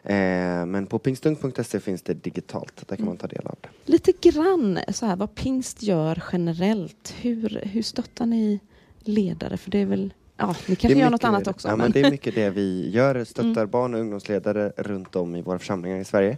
Eh, 0.03 0.65
men 0.65 0.85
på 0.85 0.99
pingstung.se 0.99 1.79
finns 1.79 2.01
det 2.01 2.13
digitalt. 2.13 2.87
Där 2.87 2.95
kan 2.95 3.05
man 3.05 3.17
ta 3.17 3.27
del 3.27 3.47
av 3.47 3.55
det. 3.61 3.91
Lite 3.91 4.11
grann 4.11 4.79
så 4.87 5.05
här 5.05 5.15
vad 5.15 5.35
pingst 5.35 5.83
gör 5.83 6.23
generellt. 6.31 7.15
Hur, 7.21 7.61
hur 7.63 7.81
stöttar 7.81 8.25
ni 8.25 8.59
ledare? 8.99 9.57
För 9.57 9.71
det 9.71 9.77
är 9.77 9.85
väl 9.85 10.13
Ja, 10.39 10.55
ni 10.67 10.75
kanske 10.75 10.99
gör 10.99 11.09
något 11.09 11.23
annat 11.23 11.47
också. 11.47 11.67
Ja, 11.67 11.75
men. 11.75 11.91
det 11.91 12.01
är 12.01 12.11
mycket 12.11 12.35
det 12.35 12.49
vi 12.49 12.89
gör. 12.93 13.23
Stöttar 13.23 13.49
mm. 13.49 13.69
barn 13.69 13.93
och 13.93 13.99
ungdomsledare 13.99 14.71
runt 14.77 15.15
om 15.15 15.35
i 15.35 15.41
våra 15.41 15.59
församlingar 15.59 15.97
i 15.97 16.05
Sverige. 16.05 16.37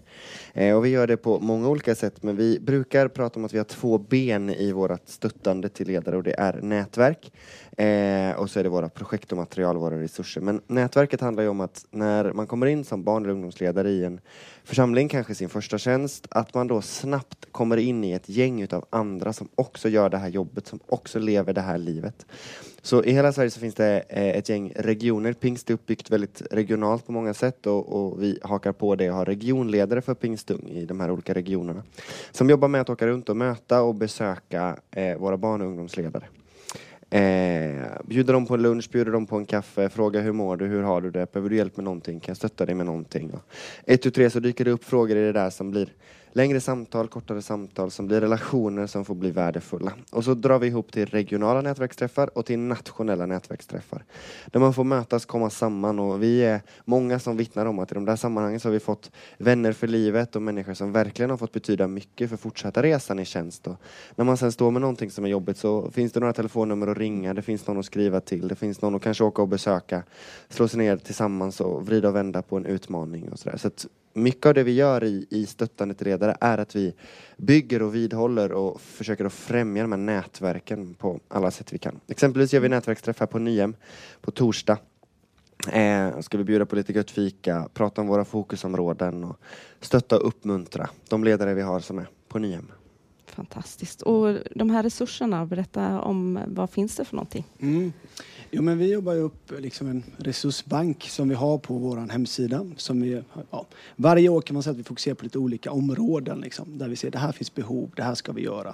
Eh, 0.54 0.76
och 0.76 0.86
vi 0.86 0.90
gör 0.90 1.08
det 1.08 1.18
på 1.18 1.40
många 1.40 1.70
olika 1.70 1.96
sätt, 1.96 2.24
men 2.24 2.36
vi 2.36 2.60
brukar 2.60 3.08
prata 3.08 3.40
om 3.40 3.46
att 3.46 3.54
vi 3.54 3.58
har 3.58 3.66
två 3.66 3.98
ben 3.98 4.50
i 4.50 4.72
vårt 4.72 5.02
stöttande 5.06 5.70
till 5.70 5.88
ledare 5.88 6.18
och 6.18 6.24
det 6.24 6.40
är 6.40 6.62
nätverk 6.62 7.32
eh, 7.78 8.40
och 8.40 8.50
så 8.50 8.60
är 8.60 8.64
det 8.64 8.70
våra 8.70 8.90
projekt 8.90 9.32
och 9.32 9.38
material, 9.38 9.78
våra 9.78 10.00
resurser. 10.00 10.42
Men 10.42 10.62
nätverket 10.68 11.22
handlar 11.22 11.44
ju 11.44 11.50
om 11.50 11.62
att 11.62 11.86
när 11.92 12.34
man 12.34 12.48
kommer 12.48 12.68
in 12.68 12.84
som 12.84 13.04
barn 13.04 13.24
eller 13.24 13.34
ungdomsledare 13.34 13.90
i 13.90 14.04
en 14.04 14.22
församling, 14.64 15.10
kanske 15.10 15.36
sin 15.36 15.50
första 15.50 15.78
tjänst, 15.78 16.28
att 16.32 16.54
man 16.54 16.68
då 16.68 16.82
snabbt 16.82 17.46
kommer 17.52 17.78
in 17.78 18.04
i 18.04 18.12
ett 18.12 18.30
gäng 18.30 18.62
utav 18.62 18.86
andra 18.90 19.34
som 19.34 19.48
också 19.56 19.90
gör 19.90 20.10
det 20.10 20.18
här 20.18 20.30
jobbet, 20.30 20.68
som 20.68 20.80
också 20.88 21.20
lever 21.20 21.54
det 21.54 21.62
här 21.62 21.78
livet. 21.78 22.26
Så 22.82 23.04
i 23.04 23.12
hela 23.12 23.34
Sverige 23.34 23.50
så 23.50 23.60
finns 23.60 23.76
det 23.76 24.04
eh, 24.10 24.38
ett 24.38 24.50
gäng 24.50 24.74
regioner. 24.76 25.34
Pingst 25.34 25.70
är 25.70 25.74
uppbyggt 25.74 26.12
väldigt 26.12 26.42
regionalt 26.52 27.06
på 27.06 27.12
många 27.12 27.34
sätt 27.34 27.68
och, 27.68 27.94
och 27.94 28.24
vi 28.24 28.40
hakar 28.44 28.72
på 28.72 28.96
det 28.96 29.10
och 29.10 29.16
har 29.16 29.26
regionledare 29.26 30.02
för 30.02 30.14
Pingstung 30.14 30.70
i 30.70 30.86
de 30.86 31.00
här 31.00 31.12
olika 31.12 31.34
regionerna. 31.34 31.84
Som 32.32 32.50
jobbar 32.50 32.68
med 32.68 32.82
att 32.82 32.90
åka 32.90 33.08
runt 33.08 33.30
och 33.30 33.38
möta 33.38 33.82
och 33.82 33.96
besöka 33.96 34.78
eh, 34.92 35.18
våra 35.18 35.38
barn 35.38 35.62
och 35.62 35.68
ungdomsledare. 35.68 36.24
Eh, 37.14 37.88
bjuda 38.04 38.34
dem 38.34 38.46
på 38.46 38.54
en 38.54 38.62
lunch, 38.62 38.90
bjuda 38.92 39.12
dem 39.12 39.26
på 39.28 39.38
en 39.38 39.46
kaffe, 39.46 39.90
fråga 39.90 40.22
hur 40.22 40.32
mår 40.32 40.58
du, 40.58 40.66
hur 40.66 40.84
har 40.84 41.02
du 41.02 41.12
det, 41.12 41.32
behöver 41.32 41.50
du 41.50 41.56
hjälp 41.56 41.78
med 41.78 41.84
någonting, 41.84 42.20
kan 42.20 42.30
jag 42.30 42.38
stötta 42.38 42.66
dig 42.66 42.76
med 42.76 42.86
någonting? 42.86 43.32
Och 43.34 43.42
ett, 43.86 44.02
tu, 44.02 44.12
tre 44.12 44.30
så 44.30 44.40
dyker 44.40 44.66
det 44.66 44.72
upp 44.72 44.84
frågor 44.84 45.18
i 45.18 45.22
det 45.22 45.32
där 45.32 45.50
som 45.50 45.72
blir 45.72 45.90
längre 46.34 46.62
samtal, 46.62 47.08
kortare 47.08 47.42
samtal 47.42 47.92
som 47.92 48.08
blir 48.08 48.22
relationer 48.22 48.88
som 48.88 49.06
får 49.06 49.16
bli 49.16 49.32
värdefulla. 49.32 49.94
Och 50.12 50.24
så 50.24 50.34
drar 50.34 50.60
vi 50.60 50.68
ihop 50.68 50.92
till 50.92 51.06
regionala 51.06 51.62
nätverksträffar 51.62 52.38
och 52.38 52.46
till 52.46 52.60
nationella 52.60 53.26
nätverksträffar. 53.26 54.04
Där 54.52 54.60
man 54.60 54.74
får 54.74 54.84
mötas, 54.84 55.26
komma 55.26 55.50
samman 55.50 56.00
och 56.00 56.24
vi 56.24 56.44
är 56.44 56.62
många 56.86 57.20
som 57.20 57.38
vittnar 57.38 57.66
om 57.66 57.80
att 57.80 57.92
i 57.92 57.96
de 57.96 58.06
där 58.06 58.16
sammanhangen 58.16 58.60
så 58.60 58.68
har 58.68 58.74
vi 58.74 58.80
fått 58.80 59.12
vänner 59.38 59.72
för 59.72 59.88
livet 59.88 60.36
och 60.36 60.42
människor 60.42 60.74
som 60.74 60.92
verkligen 60.92 61.30
har 61.30 61.38
fått 61.38 61.52
betyda 61.52 61.88
mycket 61.88 62.30
för 62.30 62.38
fortsatta 62.38 62.84
resan 62.84 63.20
i 63.20 63.26
tjänst. 63.26 63.68
Och 63.68 63.76
när 64.16 64.26
man 64.26 64.38
sen 64.38 64.52
står 64.52 64.72
med 64.72 64.82
någonting 64.82 65.12
som 65.12 65.26
är 65.26 65.30
jobbigt 65.30 65.58
så 65.58 65.92
finns 65.92 66.12
det 66.12 66.20
några 66.20 66.34
telefonnummer 66.34 66.88
att 66.88 66.98
ringa, 66.98 67.34
det 67.34 67.42
finns 67.42 67.68
någon 67.68 67.80
att 67.80 67.86
skriva 67.86 68.20
till, 68.20 68.48
det 68.48 68.56
finns 68.56 68.82
någon 68.82 68.96
att 68.96 69.02
kanske 69.02 69.24
åka 69.24 69.42
och 69.42 69.48
besöka, 69.48 70.04
slå 70.50 70.68
sig 70.68 70.78
ner 70.78 70.98
tillsammans 70.98 71.62
och 71.62 71.86
vrida 71.86 72.10
och 72.10 72.16
vända 72.16 72.42
på 72.42 72.58
en 72.58 72.66
utmaning 72.66 73.30
och 73.32 73.40
sådär. 73.40 73.58
Så 73.58 73.68
att 73.68 73.88
mycket 74.14 74.46
av 74.46 74.54
det 74.54 74.64
vi 74.64 74.72
gör 74.72 75.04
i, 75.04 75.28
i 75.30 75.46
stöttande 75.46 75.94
till 75.94 76.08
ledare 76.08 76.38
är 76.42 76.58
att 76.58 76.76
vi 76.76 76.94
bygger 77.38 77.82
och 77.82 77.96
vidhåller 77.96 78.52
och 78.52 78.82
försöker 78.82 79.26
att 79.26 79.34
främja 79.34 79.84
de 79.84 79.92
här 79.92 80.00
nätverken 80.00 80.94
på 80.94 81.20
alla 81.28 81.52
sätt 81.52 81.74
vi 81.74 81.78
kan. 81.78 82.00
Exempelvis 82.08 82.54
gör 82.54 82.62
vi 82.62 82.70
nätverksträffar 82.70 83.26
på 83.26 83.40
Nyhem 83.40 83.76
på 84.22 84.32
torsdag. 84.32 84.78
Eh, 85.72 86.20
ska 86.20 86.38
vi 86.38 86.44
bjuda 86.44 86.66
på 86.66 86.76
lite 86.76 86.94
gött 86.94 87.12
fika, 87.12 87.70
prata 87.74 88.02
om 88.02 88.08
våra 88.08 88.26
fokusområden 88.26 89.24
och 89.24 89.38
stötta 89.80 90.18
och 90.18 90.28
uppmuntra 90.28 90.90
de 91.10 91.24
ledare 91.24 91.54
vi 91.54 91.62
har 91.62 91.80
som 91.80 92.00
är 92.00 92.08
på 92.28 92.40
Nyhem. 92.40 92.72
Fantastiskt. 93.36 94.02
Och 94.02 94.38
de 94.56 94.70
här 94.70 94.84
resurserna, 94.84 95.46
berätta 95.46 96.02
om 96.02 96.40
vad 96.48 96.70
finns 96.70 96.96
det 96.96 97.06
för 97.06 97.16
någonting? 97.16 97.46
Mm. 97.60 97.94
Jo, 98.52 98.62
men 98.62 98.78
vi 98.78 98.92
jobbar 98.92 99.14
ju 99.14 99.20
upp 99.20 99.52
liksom 99.60 99.88
en 99.88 100.04
resursbank 100.18 101.04
som 101.04 101.30
vi 101.30 101.36
har 101.36 101.58
på 101.58 101.74
vår 101.74 101.98
hemsida. 101.98 102.66
Som 102.78 103.02
vi, 103.02 103.24
ja, 103.52 103.66
varje 103.96 104.30
år 104.30 104.42
kan 104.42 104.54
man 104.54 104.64
säga 104.64 104.72
att 104.72 104.80
vi 104.80 104.84
fokuserar 104.84 105.16
på 105.16 105.24
lite 105.24 105.40
olika 105.40 105.72
områden 105.72 106.42
liksom, 106.42 106.78
där 106.78 106.90
vi 106.90 106.96
ser 106.96 107.12
det 107.12 107.18
här 107.18 107.32
finns 107.32 107.56
behov, 107.56 107.92
det 107.96 108.04
här 108.04 108.16
ska 108.16 108.32
vi 108.32 108.42
göra. 108.42 108.74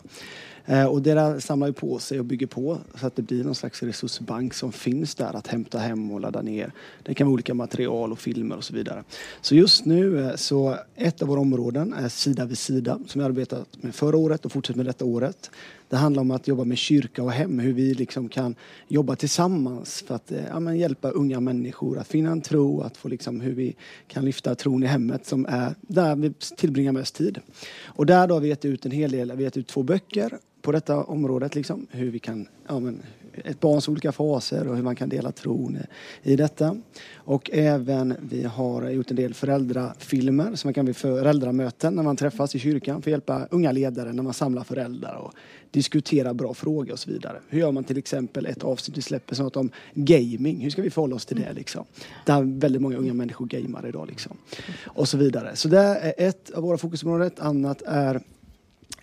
Eh, 0.69 0.85
och 0.85 1.01
det 1.01 1.13
där 1.13 1.39
samlar 1.39 1.67
ju 1.67 1.73
på 1.73 1.99
sig 1.99 2.19
och 2.19 2.25
bygger 2.25 2.47
på 2.47 2.77
så 2.95 3.07
att 3.07 3.15
det 3.15 3.21
blir 3.21 3.43
någon 3.43 3.55
slags 3.55 3.83
resursbank 3.83 4.53
som 4.53 4.71
finns 4.71 5.15
där 5.15 5.35
att 5.35 5.47
hämta 5.47 5.77
hem 5.77 6.11
och 6.11 6.21
ladda 6.21 6.41
ner. 6.41 6.71
Det 7.03 7.13
kan 7.13 7.27
vara 7.27 7.33
olika 7.33 7.53
material 7.53 8.11
och 8.11 8.19
filmer 8.19 8.57
och 8.57 8.63
så 8.63 8.73
vidare. 8.73 9.03
Så 9.41 9.55
just 9.55 9.85
nu 9.85 10.25
eh, 10.25 10.35
så 10.35 10.77
ett 10.95 11.21
av 11.21 11.27
våra 11.27 11.39
områden 11.39 11.93
är 11.93 12.09
Sida 12.09 12.45
vid 12.45 12.57
sida 12.57 12.99
som 13.07 13.21
vi 13.21 13.25
arbetat 13.25 13.83
med 13.83 13.95
förra 13.95 14.17
året 14.17 14.45
och 14.45 14.51
fortsätter 14.51 14.77
med 14.77 14.85
detta 14.85 15.05
året. 15.05 15.51
Det 15.89 15.95
handlar 15.95 16.21
om 16.21 16.31
att 16.31 16.47
jobba 16.47 16.63
med 16.63 16.77
kyrka 16.77 17.23
och 17.23 17.31
hem, 17.31 17.59
hur 17.59 17.73
vi 17.73 17.93
liksom 17.93 18.29
kan 18.29 18.55
jobba 18.87 19.15
tillsammans 19.15 20.03
för 20.07 20.15
att 20.15 20.31
eh, 20.31 20.45
ja, 20.49 20.59
men 20.59 20.77
hjälpa 20.77 21.09
unga 21.09 21.39
människor 21.39 21.97
att 21.97 22.07
finna 22.07 22.31
en 22.31 22.41
tro, 22.41 22.81
att 22.81 22.97
få 22.97 23.07
liksom 23.07 23.41
hur 23.41 23.53
vi 23.53 23.75
kan 24.07 24.25
lyfta 24.25 24.55
tron 24.55 24.83
i 24.83 24.87
hemmet 24.87 25.25
som 25.25 25.45
är 25.45 25.75
där 25.81 26.15
vi 26.15 26.33
tillbringar 26.33 26.91
mest 26.91 27.15
tid. 27.15 27.39
Och 27.85 28.05
där 28.05 28.27
då 28.27 28.33
har 28.35 28.41
vi 28.41 28.47
gett 28.47 28.65
ut 28.65 28.85
en 28.85 28.91
hel 28.91 29.11
del, 29.11 29.31
vi 29.31 29.35
har 29.35 29.41
gett 29.41 29.57
ut 29.57 29.67
två 29.67 29.83
böcker 29.83 30.37
på 30.67 30.71
detta 30.71 31.03
området, 31.03 31.55
liksom, 31.55 31.87
hur 31.91 32.11
vi 32.11 32.19
kan, 32.19 32.47
ja, 32.67 32.79
men, 32.79 33.03
ett 33.33 33.59
barns 33.59 33.89
olika 33.89 34.11
faser 34.11 34.67
och 34.67 34.75
hur 34.75 34.83
man 34.83 34.95
kan 34.95 35.09
dela 35.09 35.31
tron 35.31 35.77
i 36.23 36.35
detta. 36.35 36.77
Och 37.15 37.49
även 37.53 38.13
vi 38.29 38.43
har 38.43 38.89
gjort 38.89 39.09
en 39.09 39.15
del 39.15 39.33
föräldrafilmer 39.33 40.55
som 40.55 40.67
man 40.67 40.73
kan 40.73 40.85
bli 40.85 40.93
föräldramöten 40.93 41.93
när 41.93 42.03
man 42.03 42.15
träffas 42.15 42.55
i 42.55 42.59
kyrkan 42.59 43.01
för 43.01 43.09
att 43.09 43.11
hjälpa 43.11 43.47
unga 43.51 43.71
ledare 43.71 44.13
när 44.13 44.23
man 44.23 44.33
samlar 44.33 44.63
föräldrar 44.63 45.15
och 45.15 45.33
diskuterar 45.71 46.33
bra 46.33 46.53
frågor 46.53 46.91
och 46.91 46.99
så 46.99 47.11
vidare. 47.11 47.39
Hur 47.49 47.59
gör 47.59 47.71
man 47.71 47.83
till 47.83 47.97
exempel 47.97 48.45
ett 48.45 48.63
avsnitt 48.63 48.97
vi 48.97 49.01
släpper 49.01 49.35
som 49.35 49.51
om 49.53 49.71
gaming? 49.93 50.61
Hur 50.61 50.69
ska 50.69 50.81
vi 50.81 50.89
förhålla 50.89 51.15
oss 51.15 51.25
till 51.25 51.37
det 51.37 51.53
liksom? 51.53 51.85
Där 52.25 52.59
väldigt 52.59 52.81
många 52.81 52.97
unga 52.97 53.13
människor 53.13 53.45
gamar 53.45 53.87
idag 53.87 54.07
liksom. 54.07 54.37
Och 54.85 55.07
så 55.07 55.17
vidare. 55.17 55.55
Så 55.55 55.67
det 55.67 55.79
är 55.79 56.13
ett 56.17 56.49
av 56.49 56.63
våra 56.63 56.77
fokusområden. 56.77 57.27
Ett 57.27 57.39
annat 57.39 57.81
är 57.85 58.21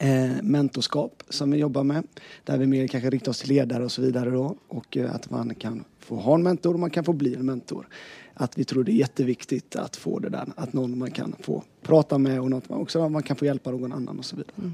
eh, 0.05 0.43
mentorskap 0.43 1.23
som 1.29 1.51
vi 1.51 1.59
jobbar 1.59 1.85
med. 1.85 2.07
Där 2.45 2.59
vi 2.59 2.67
mer 2.67 2.89
kanske 2.89 3.11
riktar 3.11 3.31
oss 3.31 3.39
till 3.39 3.49
ledare 3.49 3.85
och 3.85 3.93
så 3.93 4.03
vidare 4.03 4.31
då. 4.31 4.57
Och 4.69 4.97
eh, 4.97 5.15
att 5.15 5.31
man 5.31 5.55
kan 5.55 5.85
få 5.99 6.17
ha 6.17 6.35
en 6.35 6.43
mentor 6.43 6.75
och 6.75 6.81
man 6.81 6.91
kan 6.91 7.05
få 7.05 7.13
bli 7.13 7.35
en 7.35 7.47
mentor. 7.47 7.89
Att 8.35 8.59
vi 8.59 8.65
tror 8.65 8.85
det 8.85 8.93
är 8.93 8.95
jätteviktigt 8.95 9.77
att 9.77 9.97
få 9.97 10.19
det 10.19 10.29
där, 10.29 10.47
att 10.57 10.73
någon 10.73 10.99
man 10.99 11.11
kan 11.11 11.35
få 11.41 11.63
prata 11.83 12.19
med 12.19 12.41
och 12.41 12.51
något 12.51 12.69
man 12.69 12.81
också 12.81 13.09
man 13.09 13.23
kan 13.23 13.37
få 13.37 13.45
hjälpa 13.45 13.71
någon 13.71 13.93
annan 13.93 14.19
och 14.19 14.25
så 14.25 14.37
vidare. 14.37 14.53
Mm. 14.59 14.73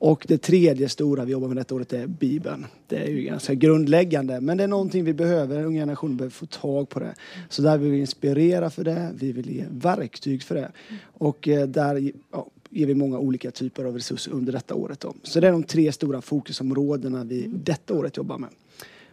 Och 0.00 0.24
det 0.28 0.38
tredje 0.38 0.88
stora 0.88 1.24
vi 1.24 1.32
jobbar 1.32 1.48
med 1.48 1.56
detta 1.56 1.74
året 1.74 1.92
är 1.92 2.06
Bibeln. 2.06 2.66
Det 2.86 2.96
är 2.96 3.10
ju 3.10 3.22
ganska 3.22 3.54
grundläggande 3.54 4.40
men 4.40 4.56
det 4.56 4.64
är 4.64 4.68
någonting 4.68 5.04
vi 5.04 5.14
behöver, 5.14 5.56
den 5.56 5.64
unga 5.64 5.80
generationen 5.82 6.16
behöver 6.16 6.32
få 6.32 6.46
tag 6.46 6.88
på 6.88 7.00
det. 7.00 7.14
Så 7.48 7.62
där 7.62 7.78
vill 7.78 7.90
vi 7.90 7.98
inspirera 7.98 8.70
för 8.70 8.84
det, 8.84 9.10
vi 9.14 9.32
vill 9.32 9.50
ge 9.50 9.64
verktyg 9.70 10.42
för 10.42 10.54
det. 10.54 10.72
Och 11.02 11.48
eh, 11.48 11.68
där 11.68 12.12
ja, 12.32 12.50
ger 12.70 12.86
vi 12.86 12.94
många 12.94 13.18
olika 13.18 13.50
typer 13.50 13.84
av 13.84 13.94
resurser 13.94 14.32
under 14.32 14.52
detta 14.52 14.74
året. 14.74 15.00
Då. 15.00 15.14
Så 15.22 15.40
det 15.40 15.48
är 15.48 15.52
de 15.52 15.62
tre 15.62 15.92
stora 15.92 16.20
fokusområdena 16.20 17.24
vi 17.24 17.46
detta 17.46 17.94
året 17.94 18.16
jobbar 18.16 18.38
med. 18.38 18.50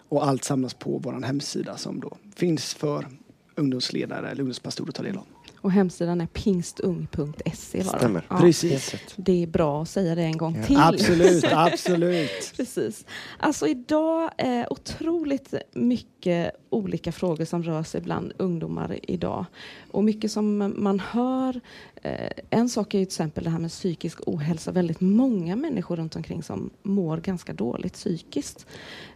Och 0.10 0.28
allt 0.28 0.44
samlas 0.44 0.74
på 0.74 0.98
vår 1.04 1.22
hemsida 1.22 1.78
som 1.78 2.00
då 2.00 2.18
finns 2.36 2.74
för 2.74 3.08
ungdomsledare 3.56 4.30
eller 4.30 4.42
ungdomspastorer 4.42 4.90
att 4.90 4.96
ta 4.96 5.04
del 5.04 5.18
av. 5.18 5.26
Och 5.66 5.72
hemsidan 5.72 6.22
är 6.22 6.28
pingstung.se. 6.28 7.84
Stämmer. 7.84 8.26
Ja, 8.30 8.38
Precis. 8.40 8.96
Det 9.16 9.44
är 9.44 9.48
bra 9.48 9.82
att 9.82 9.90
säga 9.90 10.16
det 10.16 10.22
en 10.22 10.38
gång 10.38 10.64
till. 10.64 10.78
Absolut, 10.80 11.44
absolut. 11.52 12.54
Precis. 12.58 13.06
Alltså 13.40 13.68
idag 13.68 14.32
är 14.38 14.74
otroligt 14.74 15.54
mycket 15.74 16.52
olika 16.76 17.12
frågor 17.12 17.46
som 17.46 17.64
rör 17.64 17.84
sig 17.84 18.02
bland 18.02 18.34
ungdomar 18.38 19.00
idag. 19.02 19.46
Och 19.92 20.04
mycket 20.04 20.32
som 20.32 20.74
man 20.78 21.00
hör. 21.00 21.62
Eh, 22.02 22.32
en 22.50 22.70
sak 22.70 22.94
är 22.94 23.00
ju 23.00 23.06
till 23.06 23.12
exempel 23.12 23.44
det 23.44 23.50
här 23.50 23.60
med 23.60 23.70
psykisk 23.70 24.20
ohälsa. 24.26 24.72
Väldigt 24.72 25.02
många 25.02 25.56
människor 25.56 25.96
runt 25.96 26.16
omkring 26.16 26.44
som 26.44 26.70
mår 26.84 27.18
ganska 27.18 27.54
dåligt 27.54 27.94
psykiskt. 27.94 28.66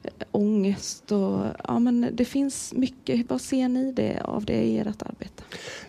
Eh, 0.03 0.11
ångest 0.31 1.11
och 1.11 1.45
ja 1.67 1.79
men 1.79 2.09
det 2.13 2.25
finns 2.25 2.73
mycket. 2.73 3.29
Vad 3.29 3.41
ser 3.41 3.69
ni 3.69 3.91
det 3.91 4.21
av 4.23 4.45
det 4.45 4.63
i 4.63 4.79
ert 4.79 5.01
arbete? 5.01 5.43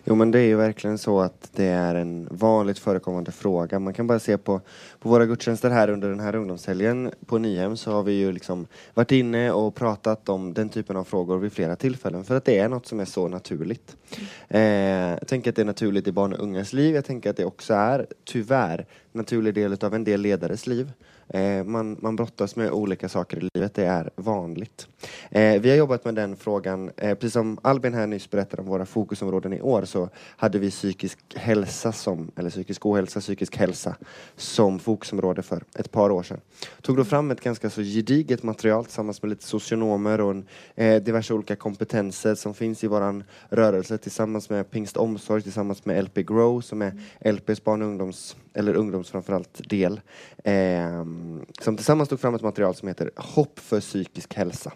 Jo 0.05 0.15
men 0.15 0.31
det 0.31 0.39
är 0.39 0.45
ju 0.45 0.55
verkligen 0.55 0.97
så 0.97 1.19
att 1.19 1.51
det 1.55 1.65
är 1.65 1.95
en 1.95 2.27
vanligt 2.31 2.79
förekommande 2.79 3.31
fråga. 3.31 3.79
Man 3.79 3.93
kan 3.93 4.07
bara 4.07 4.19
se 4.19 4.37
på, 4.37 4.61
på 4.99 5.09
våra 5.09 5.25
gudstjänster 5.25 5.69
här 5.69 5.89
under 5.89 6.09
den 6.09 6.19
här 6.19 6.35
ungdomshelgen 6.35 7.11
på 7.25 7.37
Nyhem 7.37 7.77
så 7.77 7.91
har 7.91 8.03
vi 8.03 8.11
ju 8.11 8.31
liksom 8.31 8.67
varit 8.93 9.11
inne 9.11 9.51
och 9.51 9.75
pratat 9.75 10.29
om 10.29 10.53
den 10.53 10.69
typen 10.69 10.97
av 10.97 11.03
frågor 11.03 11.37
vid 11.37 11.53
flera 11.61 11.75
tillfällen 11.75 12.23
för 12.23 12.35
att 12.35 12.45
det 12.45 12.57
är 12.57 12.69
något 12.69 12.85
som 12.85 12.99
är 12.99 13.05
så 13.05 13.27
naturligt. 13.27 13.97
Eh, 14.49 14.61
jag 14.61 15.27
tänker 15.27 15.49
att 15.49 15.55
det 15.55 15.61
är 15.61 15.65
naturligt 15.65 16.07
i 16.07 16.11
barn 16.11 16.33
och 16.33 16.39
ungas 16.39 16.73
liv. 16.73 16.95
Jag 16.95 17.05
tänker 17.05 17.29
att 17.29 17.37
det 17.37 17.45
också 17.45 17.73
är, 17.73 18.05
tyvärr, 18.23 18.85
naturlig 19.11 19.53
del 19.53 19.77
av 19.81 19.95
en 19.95 20.03
del 20.03 20.21
ledares 20.21 20.67
liv. 20.67 20.91
Eh, 21.33 21.63
man, 21.63 21.97
man 22.01 22.15
brottas 22.15 22.55
med 22.55 22.71
olika 22.71 23.09
saker 23.09 23.37
i 23.37 23.49
livet, 23.53 23.73
det 23.73 23.85
är 23.85 24.09
vanligt. 24.15 24.87
Eh, 25.29 25.61
vi 25.61 25.69
har 25.69 25.77
jobbat 25.77 26.05
med 26.05 26.15
den 26.15 26.35
frågan, 26.35 26.91
eh, 26.97 27.15
precis 27.15 27.33
som 27.33 27.59
Albin 27.61 27.93
här 27.93 28.07
nyss 28.07 28.29
berättade 28.29 28.61
om 28.61 28.67
våra 28.67 28.85
fokusområden 28.85 29.53
i 29.53 29.61
år 29.61 29.85
så 29.85 30.09
hade 30.15 30.59
vi 30.59 30.71
psykisk 30.71 31.19
hälsa 31.35 31.91
som, 31.91 32.31
eller 32.35 32.49
psykisk 32.49 32.85
ohälsa, 32.85 33.19
psykisk 33.19 33.57
hälsa 33.57 33.95
som 34.35 34.79
fokusområde 34.79 35.41
för 35.41 35.63
ett 35.75 35.91
par 35.91 36.09
år 36.09 36.23
sedan. 36.23 36.39
Tog 36.81 36.97
då 36.97 37.03
fram 37.03 37.31
ett 37.31 37.41
ganska 37.41 37.69
så 37.69 37.81
gediget 37.81 38.43
material 38.43 38.85
tillsammans 38.85 39.21
med 39.21 39.29
lite 39.29 39.43
socionomer 39.43 40.21
och 40.21 40.31
en, 40.31 40.45
eh, 40.75 41.01
diverse 41.01 41.33
olika 41.33 41.55
kompetenser 41.55 42.35
som 42.35 42.53
finns 42.53 42.83
i 42.83 42.87
våran 42.87 43.23
rörelse 43.49 43.97
tillsammans 43.97 44.49
med 44.49 44.71
Pingst 44.71 44.97
Omsorg, 44.97 45.41
tillsammans 45.41 45.85
med 45.85 46.03
LP 46.03 46.23
Grow 46.23 46.61
som 46.61 46.81
är 46.81 46.93
LPs 47.31 47.63
barn 47.63 47.81
och 47.81 47.87
ungdoms, 47.87 48.35
eller 48.53 48.73
ungdoms 48.73 49.09
framförallt 49.09 49.69
del. 49.69 50.01
Ehm, 50.43 51.20
som 51.61 51.75
tillsammans 51.75 52.09
tog 52.09 52.19
fram 52.19 52.35
ett 52.35 52.41
material 52.41 52.75
som 52.75 52.87
heter 52.87 53.11
Hopp 53.15 53.59
för 53.59 53.79
psykisk 53.79 54.33
hälsa. 54.33 54.71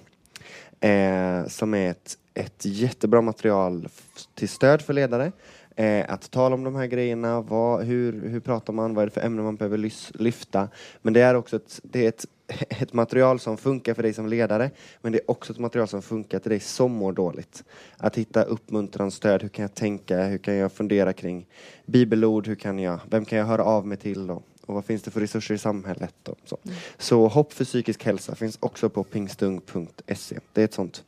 Eh, 0.79 1.47
som 1.47 1.73
är 1.73 1.91
ett, 1.91 2.17
ett 2.33 2.65
jättebra 2.65 3.21
material 3.21 3.87
till 4.33 4.49
stöd 4.49 4.81
för 4.81 4.93
ledare. 4.93 5.31
Eh, 5.75 6.05
att 6.07 6.31
tala 6.31 6.55
om 6.55 6.63
de 6.63 6.75
här 6.75 6.85
grejerna, 6.85 7.41
vad, 7.41 7.83
hur, 7.83 8.29
hur 8.29 8.39
pratar 8.39 8.73
man, 8.73 8.93
vad 8.93 9.01
är 9.01 9.05
det 9.05 9.11
för 9.11 9.21
ämnen 9.21 9.45
man 9.45 9.55
behöver 9.55 9.91
lyfta. 10.17 10.69
Men 11.01 11.13
det 11.13 11.21
är 11.21 11.35
också 11.35 11.55
ett, 11.55 11.79
det 11.83 12.05
är 12.05 12.09
ett, 12.09 12.25
ett 12.81 12.93
material 12.93 13.39
som 13.39 13.57
funkar 13.57 13.93
för 13.93 14.03
dig 14.03 14.13
som 14.13 14.27
ledare, 14.27 14.71
men 15.01 15.11
det 15.11 15.17
är 15.17 15.31
också 15.31 15.53
ett 15.53 15.59
material 15.59 15.87
som 15.87 16.01
funkar 16.01 16.39
till 16.39 16.49
dig 16.49 16.59
som 16.59 16.91
mår 16.91 17.13
dåligt. 17.13 17.63
Att 17.97 18.17
hitta 18.17 18.43
uppmuntran, 18.43 19.11
stöd, 19.11 19.41
hur 19.41 19.49
kan 19.49 19.63
jag 19.63 19.75
tänka, 19.75 20.23
hur 20.23 20.37
kan 20.37 20.55
jag 20.55 20.71
fundera 20.71 21.13
kring 21.13 21.47
bibelord, 21.85 22.47
hur 22.47 22.55
kan 22.55 22.79
jag, 22.79 22.99
vem 23.09 23.25
kan 23.25 23.39
jag 23.39 23.45
höra 23.45 23.63
av 23.63 23.87
mig 23.87 23.97
till 23.97 24.27
då? 24.27 24.41
Och 24.65 24.74
vad 24.75 24.86
finns 24.86 25.01
det 25.01 25.12
för 25.12 25.19
resurser 25.22 25.55
i 25.55 25.57
samhället. 25.57 26.27
Och 26.27 26.38
så. 26.45 26.57
Mm. 26.63 26.77
så 26.98 27.27
Hopp 27.27 27.53
för 27.53 27.65
psykisk 27.65 28.03
hälsa 28.03 28.36
finns 28.36 28.57
också 28.60 28.89
på 28.89 29.03
pingstung.se. 29.03 30.39
Det 30.53 30.62
är 30.62 30.65
ett 30.65 30.74
sånt 30.74 31.03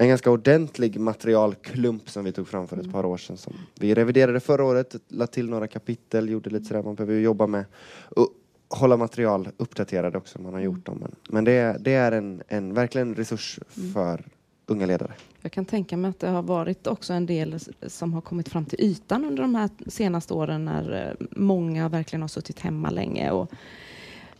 en 0.00 0.08
ganska 0.08 0.30
ordentlig 0.30 1.00
materialklump 1.00 2.10
som 2.10 2.24
vi 2.24 2.32
tog 2.32 2.48
fram 2.48 2.68
för 2.68 2.76
ett 2.76 2.82
mm. 2.82 2.92
par 2.92 3.06
år 3.06 3.16
sedan. 3.16 3.36
Som 3.36 3.54
vi 3.74 3.94
reviderade 3.94 4.40
förra 4.40 4.64
året, 4.64 4.96
lade 5.08 5.32
till 5.32 5.50
några 5.50 5.66
kapitel, 5.66 6.28
gjorde 6.28 6.50
lite 6.50 6.64
sådär 6.64 6.82
man 6.82 6.94
behöver 6.94 7.20
jobba 7.20 7.46
med 7.46 7.64
hålla 8.70 8.96
material 8.96 9.48
uppdaterade 9.56 10.18
också. 10.18 10.40
Man 10.40 10.54
har 10.54 10.60
gjort 10.60 10.86
dem. 10.86 10.98
Men, 11.00 11.14
men 11.28 11.44
det, 11.44 11.76
det 11.80 11.92
är 11.92 12.12
en, 12.12 12.42
en 12.48 12.74
verkligen 12.74 13.14
resurs 13.14 13.58
Mm. 13.76 13.92
för 13.92 14.24
unga 14.68 14.86
ledare. 14.86 15.12
Jag 15.42 15.52
kan 15.52 15.64
tänka 15.64 15.96
mig 15.96 16.08
att 16.08 16.20
det 16.20 16.28
har 16.28 16.42
varit 16.42 16.86
också 16.86 17.12
en 17.12 17.26
del 17.26 17.58
som 17.86 18.12
har 18.12 18.20
kommit 18.20 18.48
fram 18.48 18.64
till 18.64 18.80
ytan 18.80 19.24
under 19.24 19.42
de 19.42 19.54
här 19.54 19.70
senaste 19.86 20.34
åren 20.34 20.64
när 20.64 21.06
eh, 21.20 21.26
många 21.30 21.88
verkligen 21.88 22.20
har 22.22 22.28
suttit 22.28 22.60
hemma 22.60 22.90
länge 22.90 23.30
och 23.30 23.50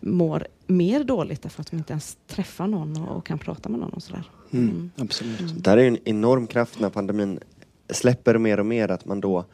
mår 0.00 0.46
mer 0.66 1.04
dåligt 1.04 1.42
därför 1.42 1.60
att 1.60 1.70
de 1.70 1.76
inte 1.76 1.92
ens 1.92 2.16
träffar 2.26 2.66
någon 2.66 3.02
och, 3.02 3.16
och 3.16 3.26
kan 3.26 3.38
prata 3.38 3.68
med 3.68 3.80
någon 3.80 3.90
och 3.90 4.02
sådär. 4.02 4.30
Mm, 4.50 4.68
Mm. 4.70 4.90
Absolut. 4.96 5.40
Mm. 5.40 5.62
Där 5.62 5.76
är 5.76 5.88
en 5.88 5.98
enorm 6.04 6.46
kraft 6.46 6.80
när 6.80 6.90
pandemin 6.90 7.40
släpper 7.90 8.38
mer 8.38 8.60
och 8.60 8.66
mer 8.66 8.90
att 8.90 9.04
man 9.04 9.20
då 9.20 9.44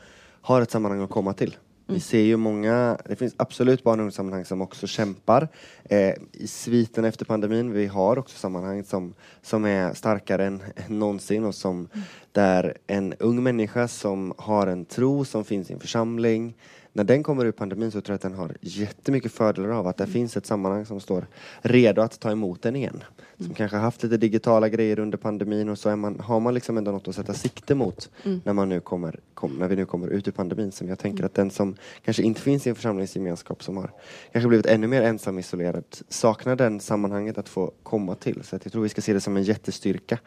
har 0.40 0.60
ett 0.62 0.70
sammanhang 0.70 1.00
att 1.02 1.10
komma 1.10 1.32
till. 1.32 1.56
Vi 1.86 1.92
Mm. 1.92 2.00
ser 2.00 2.20
ju 2.20 2.36
många, 2.36 2.98
det 3.08 3.16
finns 3.16 3.34
absolut 3.36 3.84
barn 3.84 3.92
och 3.92 4.02
ungdomssammanhang 4.02 4.44
som 4.44 4.62
också 4.62 4.86
kämpar 4.86 5.48
eh, 5.84 6.14
i 6.32 6.46
sviten 6.46 7.04
efter 7.04 7.24
pandemin. 7.24 7.72
Vi 7.72 7.86
har 7.86 8.18
också 8.18 8.38
sammanhang 8.38 8.84
som, 8.84 9.14
som 9.42 9.64
är 9.64 9.94
starkare 9.94 10.46
än, 10.46 10.62
än 10.76 10.98
någonsin 10.98 11.44
och 11.44 11.54
som 11.54 11.88
där 12.32 12.78
en 12.86 13.14
ung 13.18 13.42
människa 13.42 13.88
som 13.88 14.34
har 14.38 14.66
en 14.66 14.84
tro 14.84 15.24
som 15.24 15.44
finns 15.44 15.70
i 15.70 15.72
en 15.72 15.80
församling 15.80 16.54
när 16.96 17.04
den 17.04 17.22
kommer 17.22 17.44
ur 17.44 17.52
pandemin 17.52 17.90
så 17.90 18.00
tror 18.00 18.12
jag 18.12 18.14
att 18.14 18.22
den 18.22 18.34
har 18.34 18.56
jättemycket 18.60 19.32
fördelar 19.32 19.68
av 19.68 19.86
att 19.86 19.96
det 19.96 20.06
finns 20.06 20.36
ett 20.36 20.46
sammanhang 20.46 20.86
som 20.86 21.00
står 21.00 21.26
redo 21.62 22.02
att 22.02 22.20
ta 22.20 22.30
emot 22.30 22.62
den 22.62 22.76
igen. 22.76 23.04
Som 23.38 23.54
kanske 23.54 23.76
har 23.76 23.84
haft 23.84 24.02
lite 24.02 24.16
digitala 24.16 24.68
grejer 24.68 24.98
under 24.98 25.18
pandemin 25.18 25.68
och 25.68 25.78
så 25.78 25.88
är 25.88 25.96
man, 25.96 26.20
har 26.20 26.40
man 26.40 26.54
liksom 26.54 26.78
ändå 26.78 26.90
något 26.90 27.08
att 27.08 27.14
sätta 27.14 27.34
sikte 27.34 27.74
mot 27.74 28.10
Mm. 28.24 28.40
när, 28.44 28.52
man 28.52 28.68
nu 28.68 28.80
kommer, 28.80 29.20
kom, 29.34 29.52
när 29.52 29.68
vi 29.68 29.76
nu 29.76 29.86
kommer 29.86 30.08
ut 30.08 30.28
ur 30.28 30.32
pandemin. 30.32 30.72
Som 30.72 30.88
jag 30.88 30.98
tänker 30.98 31.24
att 31.24 31.34
den 31.34 31.50
som 31.50 31.76
kanske 32.04 32.22
inte 32.22 32.40
finns 32.40 32.66
i 32.66 32.70
en 32.70 32.76
församlingsgemenskap 32.76 33.62
som 33.62 33.76
har 33.76 33.90
kanske 34.32 34.48
blivit 34.48 34.66
ännu 34.66 34.86
mer 34.86 35.02
ensam 35.02 35.38
isolerad 35.38 35.84
saknar 36.08 36.56
den 36.56 36.80
sammanhanget 36.80 37.38
att 37.38 37.48
få 37.48 37.72
komma 37.82 38.14
till. 38.14 38.42
Så 38.44 38.56
att 38.56 38.64
jag 38.64 38.72
tror 38.72 38.82
vi 38.82 38.88
ska 38.88 39.00
se 39.00 39.12
det 39.12 39.20
som 39.20 39.36
en 39.36 39.42
jättestyrka 39.42 40.18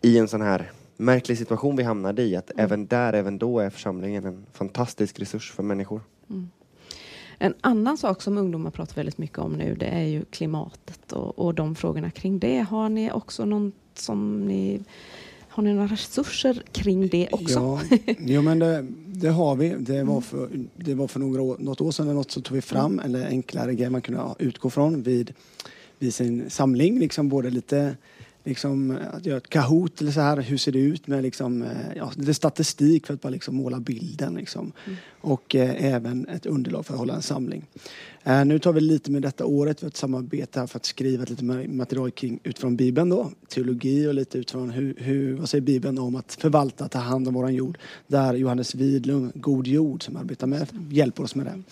i 0.00 0.18
en 0.18 0.28
sån 0.28 0.40
här 0.42 0.72
märklig 0.98 1.38
situation 1.38 1.76
vi 1.76 1.82
hamnade 1.82 2.22
i. 2.22 2.36
Att 2.36 2.50
även 2.56 2.86
där, 2.86 3.12
även 3.12 3.38
då 3.38 3.58
är 3.58 3.70
församlingen 3.70 4.24
en 4.24 4.46
fantastisk 4.52 5.20
resurs 5.20 5.52
för 5.52 5.62
människor. 5.62 6.00
En 7.38 7.54
annan 7.60 7.98
sak 7.98 8.22
som 8.22 8.38
ungdomar 8.38 8.70
pratar 8.70 8.94
väldigt 8.94 9.18
mycket 9.18 9.38
om 9.38 9.52
nu 9.52 9.74
det 9.74 9.86
är 9.86 10.04
ju 10.04 10.24
klimatet 10.24 11.12
och, 11.12 11.38
och 11.38 11.54
de 11.54 11.74
frågorna 11.74 12.10
kring 12.10 12.38
det. 12.38 12.60
Har 12.60 12.88
ni 12.88 13.12
också 13.12 13.44
någon 13.44 13.72
som 13.94 14.46
ni 14.46 14.80
har 15.48 15.62
ni 15.62 15.72
några 15.72 15.86
resurser 15.86 16.62
kring 16.72 17.08
det 17.08 17.28
också? 17.32 17.58
Ja, 17.58 17.80
jo, 18.18 18.42
men 18.42 18.58
det, 18.58 18.86
det 19.06 19.28
har 19.28 19.56
vi. 19.56 19.68
Det 19.78 20.04
var 20.04 20.20
för, 20.20 20.48
det 20.76 20.94
var 20.94 21.08
för 21.08 21.20
några 21.20 21.42
år, 21.42 21.56
något 21.58 21.80
år 21.80 21.90
sedan 21.90 22.06
eller 22.06 22.14
något 22.14 22.30
så 22.30 22.40
tog 22.40 22.54
vi 22.54 22.62
fram 22.62 23.00
en 23.00 23.14
enklare 23.14 23.74
grej 23.74 23.90
man 23.90 24.02
kunde 24.02 24.34
utgå 24.38 24.70
från 24.70 25.02
vid, 25.02 25.32
vid 25.98 26.14
sin 26.14 26.50
samling. 26.50 26.98
Liksom 26.98 27.28
både 27.28 27.50
lite 27.50 27.96
liksom, 28.44 28.98
att 29.12 29.26
göra 29.26 29.36
ett 29.36 29.48
Kahoot 29.48 30.00
eller 30.00 30.12
så 30.12 30.20
här. 30.20 30.36
Hur 30.40 30.56
ser 30.56 30.72
det 30.72 30.78
ut 30.78 31.06
med 31.06 31.22
liksom, 31.22 31.62
eh, 31.62 31.68
ja, 31.96 32.12
lite 32.16 32.34
statistik 32.34 33.06
för 33.06 33.14
att 33.14 33.20
bara 33.20 33.30
liksom 33.30 33.56
måla 33.56 33.80
bilden. 33.80 34.34
Liksom. 34.34 34.72
Och 35.20 35.54
eh, 35.54 35.94
även 35.94 36.28
ett 36.28 36.46
underlag 36.46 36.86
för 36.86 36.92
att 36.92 36.98
hålla 36.98 37.14
en 37.14 37.22
samling. 37.22 37.66
Eh, 38.22 38.44
nu 38.44 38.58
tar 38.58 38.72
vi 38.72 38.80
lite 38.80 39.10
med 39.10 39.22
detta 39.22 39.46
året. 39.46 39.82
Vi 39.82 39.84
har 39.84 39.88
ett 39.88 39.96
samarbete 39.96 40.60
här 40.60 40.66
för 40.66 40.76
att 40.76 40.84
skriva 40.84 41.24
lite 41.24 41.44
ma- 41.44 41.68
material 41.68 42.10
kring, 42.10 42.40
utifrån 42.42 42.76
Bibeln 42.76 43.08
då. 43.08 43.30
Teologi 43.48 44.06
och 44.06 44.14
lite 44.14 44.38
utifrån 44.38 44.70
hur, 44.70 44.94
hur, 44.98 45.36
vad 45.36 45.48
säger 45.48 45.62
Bibeln 45.62 45.98
om 45.98 46.16
att 46.16 46.34
förvalta, 46.40 46.88
ta 46.88 46.98
hand 46.98 47.28
om 47.28 47.34
våran 47.34 47.54
jord. 47.54 47.78
Där 48.06 48.34
Johannes 48.34 48.74
Widlund, 48.74 49.32
God 49.34 49.66
jord, 49.66 50.02
som 50.02 50.16
arbetar 50.16 50.46
med, 50.46 50.66
hjälper 50.90 51.22
oss 51.22 51.34
med 51.34 51.46
det. 51.46 51.62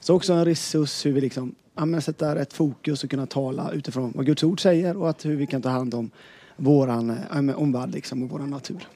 Så 0.00 0.14
också 0.14 0.32
en 0.32 0.44
resurs 0.44 1.06
hur 1.06 1.12
vi 1.12 1.20
liksom 1.20 1.54
ja, 1.74 1.84
men 1.84 2.02
sätta 2.02 2.34
rätt 2.34 2.52
fokus 2.52 3.04
och 3.04 3.10
kunna 3.10 3.26
tala 3.26 3.70
utifrån 3.72 4.12
vad 4.14 4.26
Guds 4.26 4.42
ord 4.42 4.60
säger 4.62 4.96
och 4.96 5.10
att 5.10 5.24
hur 5.24 5.36
vi 5.36 5.46
kan 5.46 5.62
ta 5.62 5.68
hand 5.68 5.94
om 5.94 6.10
våran 6.56 7.16
ja, 7.32 7.42
men 7.42 7.54
omvärld 7.54 7.92
liksom, 7.94 8.22
och 8.22 8.30
våran 8.30 8.50
natur. 8.50 8.88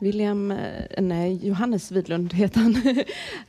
William, 0.00 0.50
eh, 0.50 0.58
nej, 1.02 1.46
Johannes 1.46 1.90
Widlund 1.92 2.32
heter 2.32 2.60
han, 2.60 2.76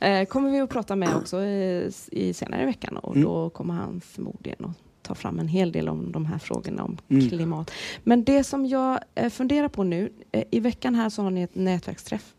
Eh, 0.00 0.24
kommer 0.26 0.50
vi 0.50 0.60
att 0.60 0.70
prata 0.70 0.96
med 0.96 1.16
också 1.16 1.44
i 1.44 2.32
senare 2.34 2.62
i 2.62 2.66
veckan 2.66 2.96
och 2.96 3.16
Mm. 3.16 3.28
då 3.28 3.50
kommer 3.50 3.74
han 3.74 4.00
förmodligen 4.00 4.64
att 4.64 4.76
ta 5.02 5.14
fram 5.14 5.38
en 5.38 5.48
hel 5.48 5.72
del 5.72 5.88
om 5.88 6.12
de 6.12 6.26
här 6.26 6.38
frågorna 6.38 6.84
om 6.84 6.98
Mm. 7.08 7.28
klimat. 7.28 7.70
Men 8.04 8.24
det 8.24 8.44
som 8.44 8.66
jag 8.66 8.98
eh, 9.14 9.30
funderar 9.30 9.68
på 9.68 9.84
nu, 9.84 10.12
i 10.50 10.60
veckan 10.60 10.94
här 10.94 11.08
så 11.08 11.22
har 11.22 11.30
ni 11.30 11.42
ett 11.42 11.54
nätverksträff. 11.54 12.34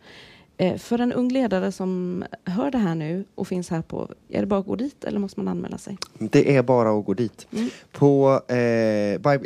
Eh, 0.58 0.78
För 0.78 1.00
en 1.00 1.14
ung 1.14 1.30
ledare 1.32 1.72
som 1.72 2.24
hör 2.46 2.72
det 2.72 2.78
här 2.78 2.96
nu 2.96 3.24
och 3.36 3.48
finns 3.48 3.70
här 3.70 3.82
på, 3.82 4.10
är 4.30 4.40
det 4.42 4.46
bara 4.48 4.60
att 4.60 4.66
gå 4.66 4.76
dit 4.76 5.04
eller 5.04 5.20
måste 5.20 5.40
man 5.40 5.48
anmäla 5.48 5.78
sig? 5.78 5.98
Det 6.20 6.56
är 6.56 6.64
bara 6.64 7.00
att 7.00 7.06
gå 7.06 7.14
dit. 7.14 7.48
Mm. 7.52 7.70
På, 7.92 8.42
eh, 8.48 8.58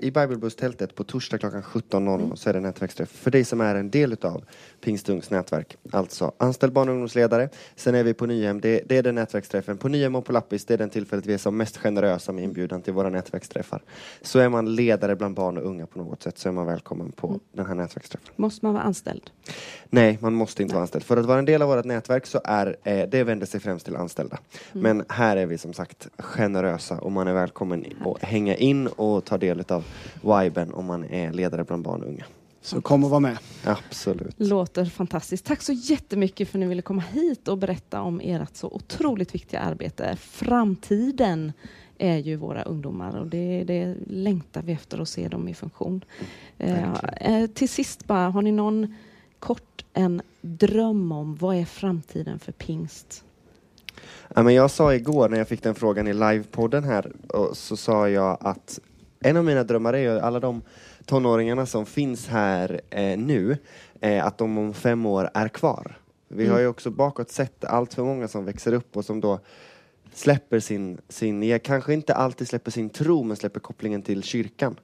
I 0.06 0.12
Bibelbusstältet 0.14 0.96
på 0.96 1.04
torsdag 1.04 1.38
klockan 1.38 1.62
17.00 1.64 2.36
så 2.36 2.50
är 2.50 2.54
det 2.54 2.60
nätverksträff 2.60 3.10
för 3.10 3.32
dig 3.32 3.44
som 3.46 3.62
är 3.62 3.76
en 3.76 3.90
del 3.90 4.14
utav 4.14 4.44
Pingstungs 4.82 5.30
nätverk. 5.30 5.78
Alltså 5.92 6.32
anställd 6.38 6.74
barn 6.74 6.88
och 6.90 6.94
ungdomsledare. 6.94 7.50
Sen 7.76 7.96
är 7.96 8.04
vi 8.04 8.14
på 8.14 8.26
Nyhem, 8.26 8.62
det, 8.62 8.82
det 8.86 8.98
är 8.98 9.04
den 9.04 9.16
nätverksträffen. 9.16 9.78
På 9.78 9.88
Nyhem 9.88 10.16
och 10.16 10.26
på 10.26 10.32
Lappis, 10.32 10.66
det 10.66 10.74
är 10.74 10.78
den 10.78 10.90
tillfället 10.90 11.26
vi 11.26 11.34
är 11.34 11.38
som 11.38 11.58
mest 11.58 11.78
generösa 11.78 12.32
med 12.32 12.44
inbjudan 12.44 12.82
till 12.82 12.94
våra 12.94 13.10
nätverksträffar. 13.10 13.82
Så 14.22 14.40
är 14.40 14.50
man 14.50 14.76
ledare 14.76 15.16
bland 15.16 15.36
barn 15.36 15.58
och 15.58 15.66
unga 15.66 15.86
på 15.86 16.00
något 16.00 16.24
sätt 16.24 16.38
så 16.38 16.50
är 16.50 16.54
man 16.54 16.66
välkommen 16.66 17.12
på 17.12 17.28
Mm. 17.28 17.40
den 17.54 17.66
här 17.66 17.76
nätverksträffen. 17.76 18.34
Måste 18.36 18.66
man 18.66 18.74
vara 18.74 18.84
anställd? 18.84 19.30
Nej, 19.90 20.18
man 20.22 20.34
måste 20.34 20.62
inte 20.62 20.76
vara 20.76 20.82
anställd. 20.82 21.04
För 21.04 21.18
att 21.18 21.26
vara 21.26 21.40
en 21.40 21.46
del 21.46 21.62
av 21.62 21.70
vårt 21.70 21.86
nätverk 21.86 22.26
så 22.26 22.42
är 22.44 22.76
eh, 22.84 23.10
det 23.10 23.24
vänder 23.24 23.46
sig 23.46 23.60
främst 23.60 23.86
till 23.86 23.96
anställda. 23.96 24.38
Men 24.74 25.06
här 25.10 25.38
är 25.38 25.46
vi 25.46 25.58
som 25.58 25.74
sagt 25.74 26.08
generösa 26.18 26.98
och 26.98 27.12
man 27.12 27.28
är 27.28 27.34
välkommen 27.34 27.86
att 28.06 28.24
hänga 28.24 28.56
in 28.56 28.88
och 28.88 29.26
ta 29.26 29.38
del 29.38 29.64
av 29.68 29.84
viben 30.22 30.74
om 30.74 30.86
man 30.86 31.06
är 31.06 31.32
ledare 31.32 31.64
bland 31.64 31.84
barn 31.84 32.02
och 32.02 32.08
unga. 32.08 32.26
Så 32.62 32.82
kom 32.82 33.04
och 33.04 33.10
var 33.10 33.20
med. 33.20 33.38
Absolut. 33.64 34.36
Låter 34.38 34.86
fantastiskt. 34.86 35.46
Tack 35.46 35.62
så 35.62 35.74
jättemycket 35.74 36.50
för 36.50 36.58
att 36.58 36.60
ni 36.60 36.68
ville 36.68 36.82
komma 36.82 37.04
hit 37.14 37.48
och 37.48 37.58
berätta 37.58 38.02
om 38.02 38.22
ert 38.24 38.56
så 38.56 38.68
otroligt 38.68 39.36
viktiga 39.36 39.60
arbete. 39.60 40.18
Framtiden 40.20 41.54
är 41.98 42.18
ju 42.18 42.36
våra 42.36 42.64
ungdomar 42.64 43.18
och 43.18 43.28
det, 43.28 43.64
det 43.64 43.96
längtar 44.08 44.62
vi 44.62 44.74
efter 44.74 45.02
att 45.02 45.10
se 45.10 45.28
dem 45.28 45.48
i 45.48 45.54
funktion. 45.54 46.06
Eh, 46.58 46.94
eh, 47.22 47.48
till 47.48 47.70
sist 47.70 48.08
bara, 48.08 48.30
har 48.30 48.42
ni 48.42 48.52
någon 48.52 48.96
kort 49.40 49.86
en 49.94 50.22
dröm 50.42 51.12
om 51.12 51.36
vad 51.36 51.56
är 51.56 51.66
framtiden 51.66 52.40
för 52.40 52.52
pingst? 52.52 53.24
Ja, 54.36 54.44
men 54.44 54.54
jag 54.54 54.72
sa 54.72 54.94
igår 54.94 55.30
när 55.30 55.38
jag 55.38 55.48
fick 55.48 55.64
den 55.64 55.76
frågan 55.76 56.08
i 56.08 56.14
livepodden 56.14 56.84
här 56.84 57.12
så 57.54 57.78
sa 57.78 58.10
jag 58.10 58.38
att 58.42 58.80
en 59.20 59.38
av 59.38 59.46
mina 59.46 59.64
drömmar 59.64 59.94
är 59.94 60.14
ju 60.14 60.20
alla 60.20 60.40
de 60.40 60.62
tonåringarna 61.06 61.66
som 61.66 61.86
finns 61.86 62.28
här 62.28 62.82
eh, 62.90 63.18
nu, 63.18 63.58
eh, 64.02 64.26
att 64.26 64.38
de 64.38 64.58
om 64.58 64.74
fem 64.74 65.06
år 65.06 65.30
är 65.34 65.48
kvar. 65.48 65.98
Vi 66.28 66.48
har 66.48 66.60
ju 66.60 66.68
också 66.68 66.92
bakåt 66.92 67.30
sett 67.30 67.66
allt 67.66 67.94
för 67.94 68.04
många 68.04 68.28
som 68.28 68.46
växer 68.46 68.74
upp 68.74 68.98
och 68.98 69.06
som 69.06 69.22
då 69.22 69.40
släpper 70.14 70.60
sin, 70.60 70.98
sin 71.10 71.60
kanske 71.60 71.94
inte 71.94 72.14
alltid 72.14 72.48
släpper 72.48 72.72
sin 72.72 72.90
tro, 72.90 73.24
men 73.24 73.38
släpper 73.38 73.60
kopplingen 73.60 74.02
till 74.02 74.24
kyrkan. 74.24 74.76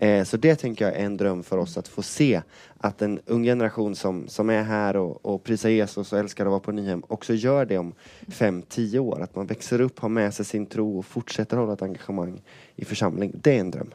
Eh, 0.00 0.24
så 0.24 0.36
det 0.36 0.56
tänker 0.56 0.84
jag 0.84 0.94
är 0.94 1.04
en 1.04 1.16
dröm 1.16 1.42
för 1.42 1.58
oss 1.58 1.76
att 1.76 1.88
få 1.88 2.02
se 2.02 2.42
att 2.78 3.02
en 3.02 3.20
ung 3.26 3.44
generation 3.44 3.96
som, 3.96 4.28
som 4.28 4.50
är 4.50 4.62
här 4.62 4.96
och, 4.96 5.26
och 5.26 5.44
prisar 5.44 5.68
Jesus 5.68 6.12
och 6.12 6.18
älskar 6.18 6.46
att 6.46 6.50
vara 6.50 6.60
på 6.60 6.72
Nyhem 6.72 7.02
också 7.08 7.34
gör 7.34 7.64
det 7.64 7.78
om 7.78 7.92
fem, 8.28 8.62
tio 8.68 8.98
år. 8.98 9.22
Att 9.22 9.36
man 9.36 9.46
växer 9.46 9.80
upp, 9.80 9.98
har 9.98 10.08
med 10.08 10.34
sig 10.34 10.44
sin 10.44 10.66
tro 10.66 10.98
och 10.98 11.06
fortsätter 11.06 11.56
hålla 11.56 11.72
ett 11.72 11.82
engagemang 11.82 12.42
i 12.76 12.84
församling. 12.84 13.32
Det 13.34 13.56
är 13.56 13.60
en 13.60 13.70
dröm. 13.70 13.90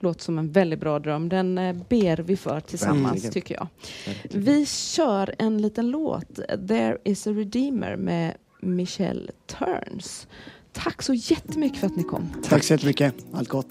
Låter 0.00 0.22
som 0.22 0.38
en 0.38 0.52
väldigt 0.52 0.80
bra 0.80 0.98
dröm. 0.98 1.28
Den 1.28 1.58
eh, 1.58 1.76
ber 1.88 2.16
vi 2.16 2.36
för 2.36 2.60
tillsammans 2.60 3.14
Verkligen. 3.14 3.32
tycker 3.32 3.54
jag. 3.54 3.68
Vi 4.30 4.66
kör 4.66 5.34
en 5.38 5.62
liten 5.62 5.90
låt, 5.90 6.34
There 6.68 6.98
is 7.04 7.26
a 7.26 7.30
Redeemer 7.30 7.96
med 7.96 8.34
Michelle 8.66 9.30
Turns. 9.46 10.26
Tack 10.72 11.02
så 11.02 11.14
jättemycket 11.14 11.78
för 11.80 11.86
att 11.86 11.96
ni 11.96 12.02
kom. 12.02 12.28
Tack 12.48 12.64
så 12.64 12.72
jättemycket. 12.74 13.14
Allt 13.32 13.48
gott. 13.48 13.68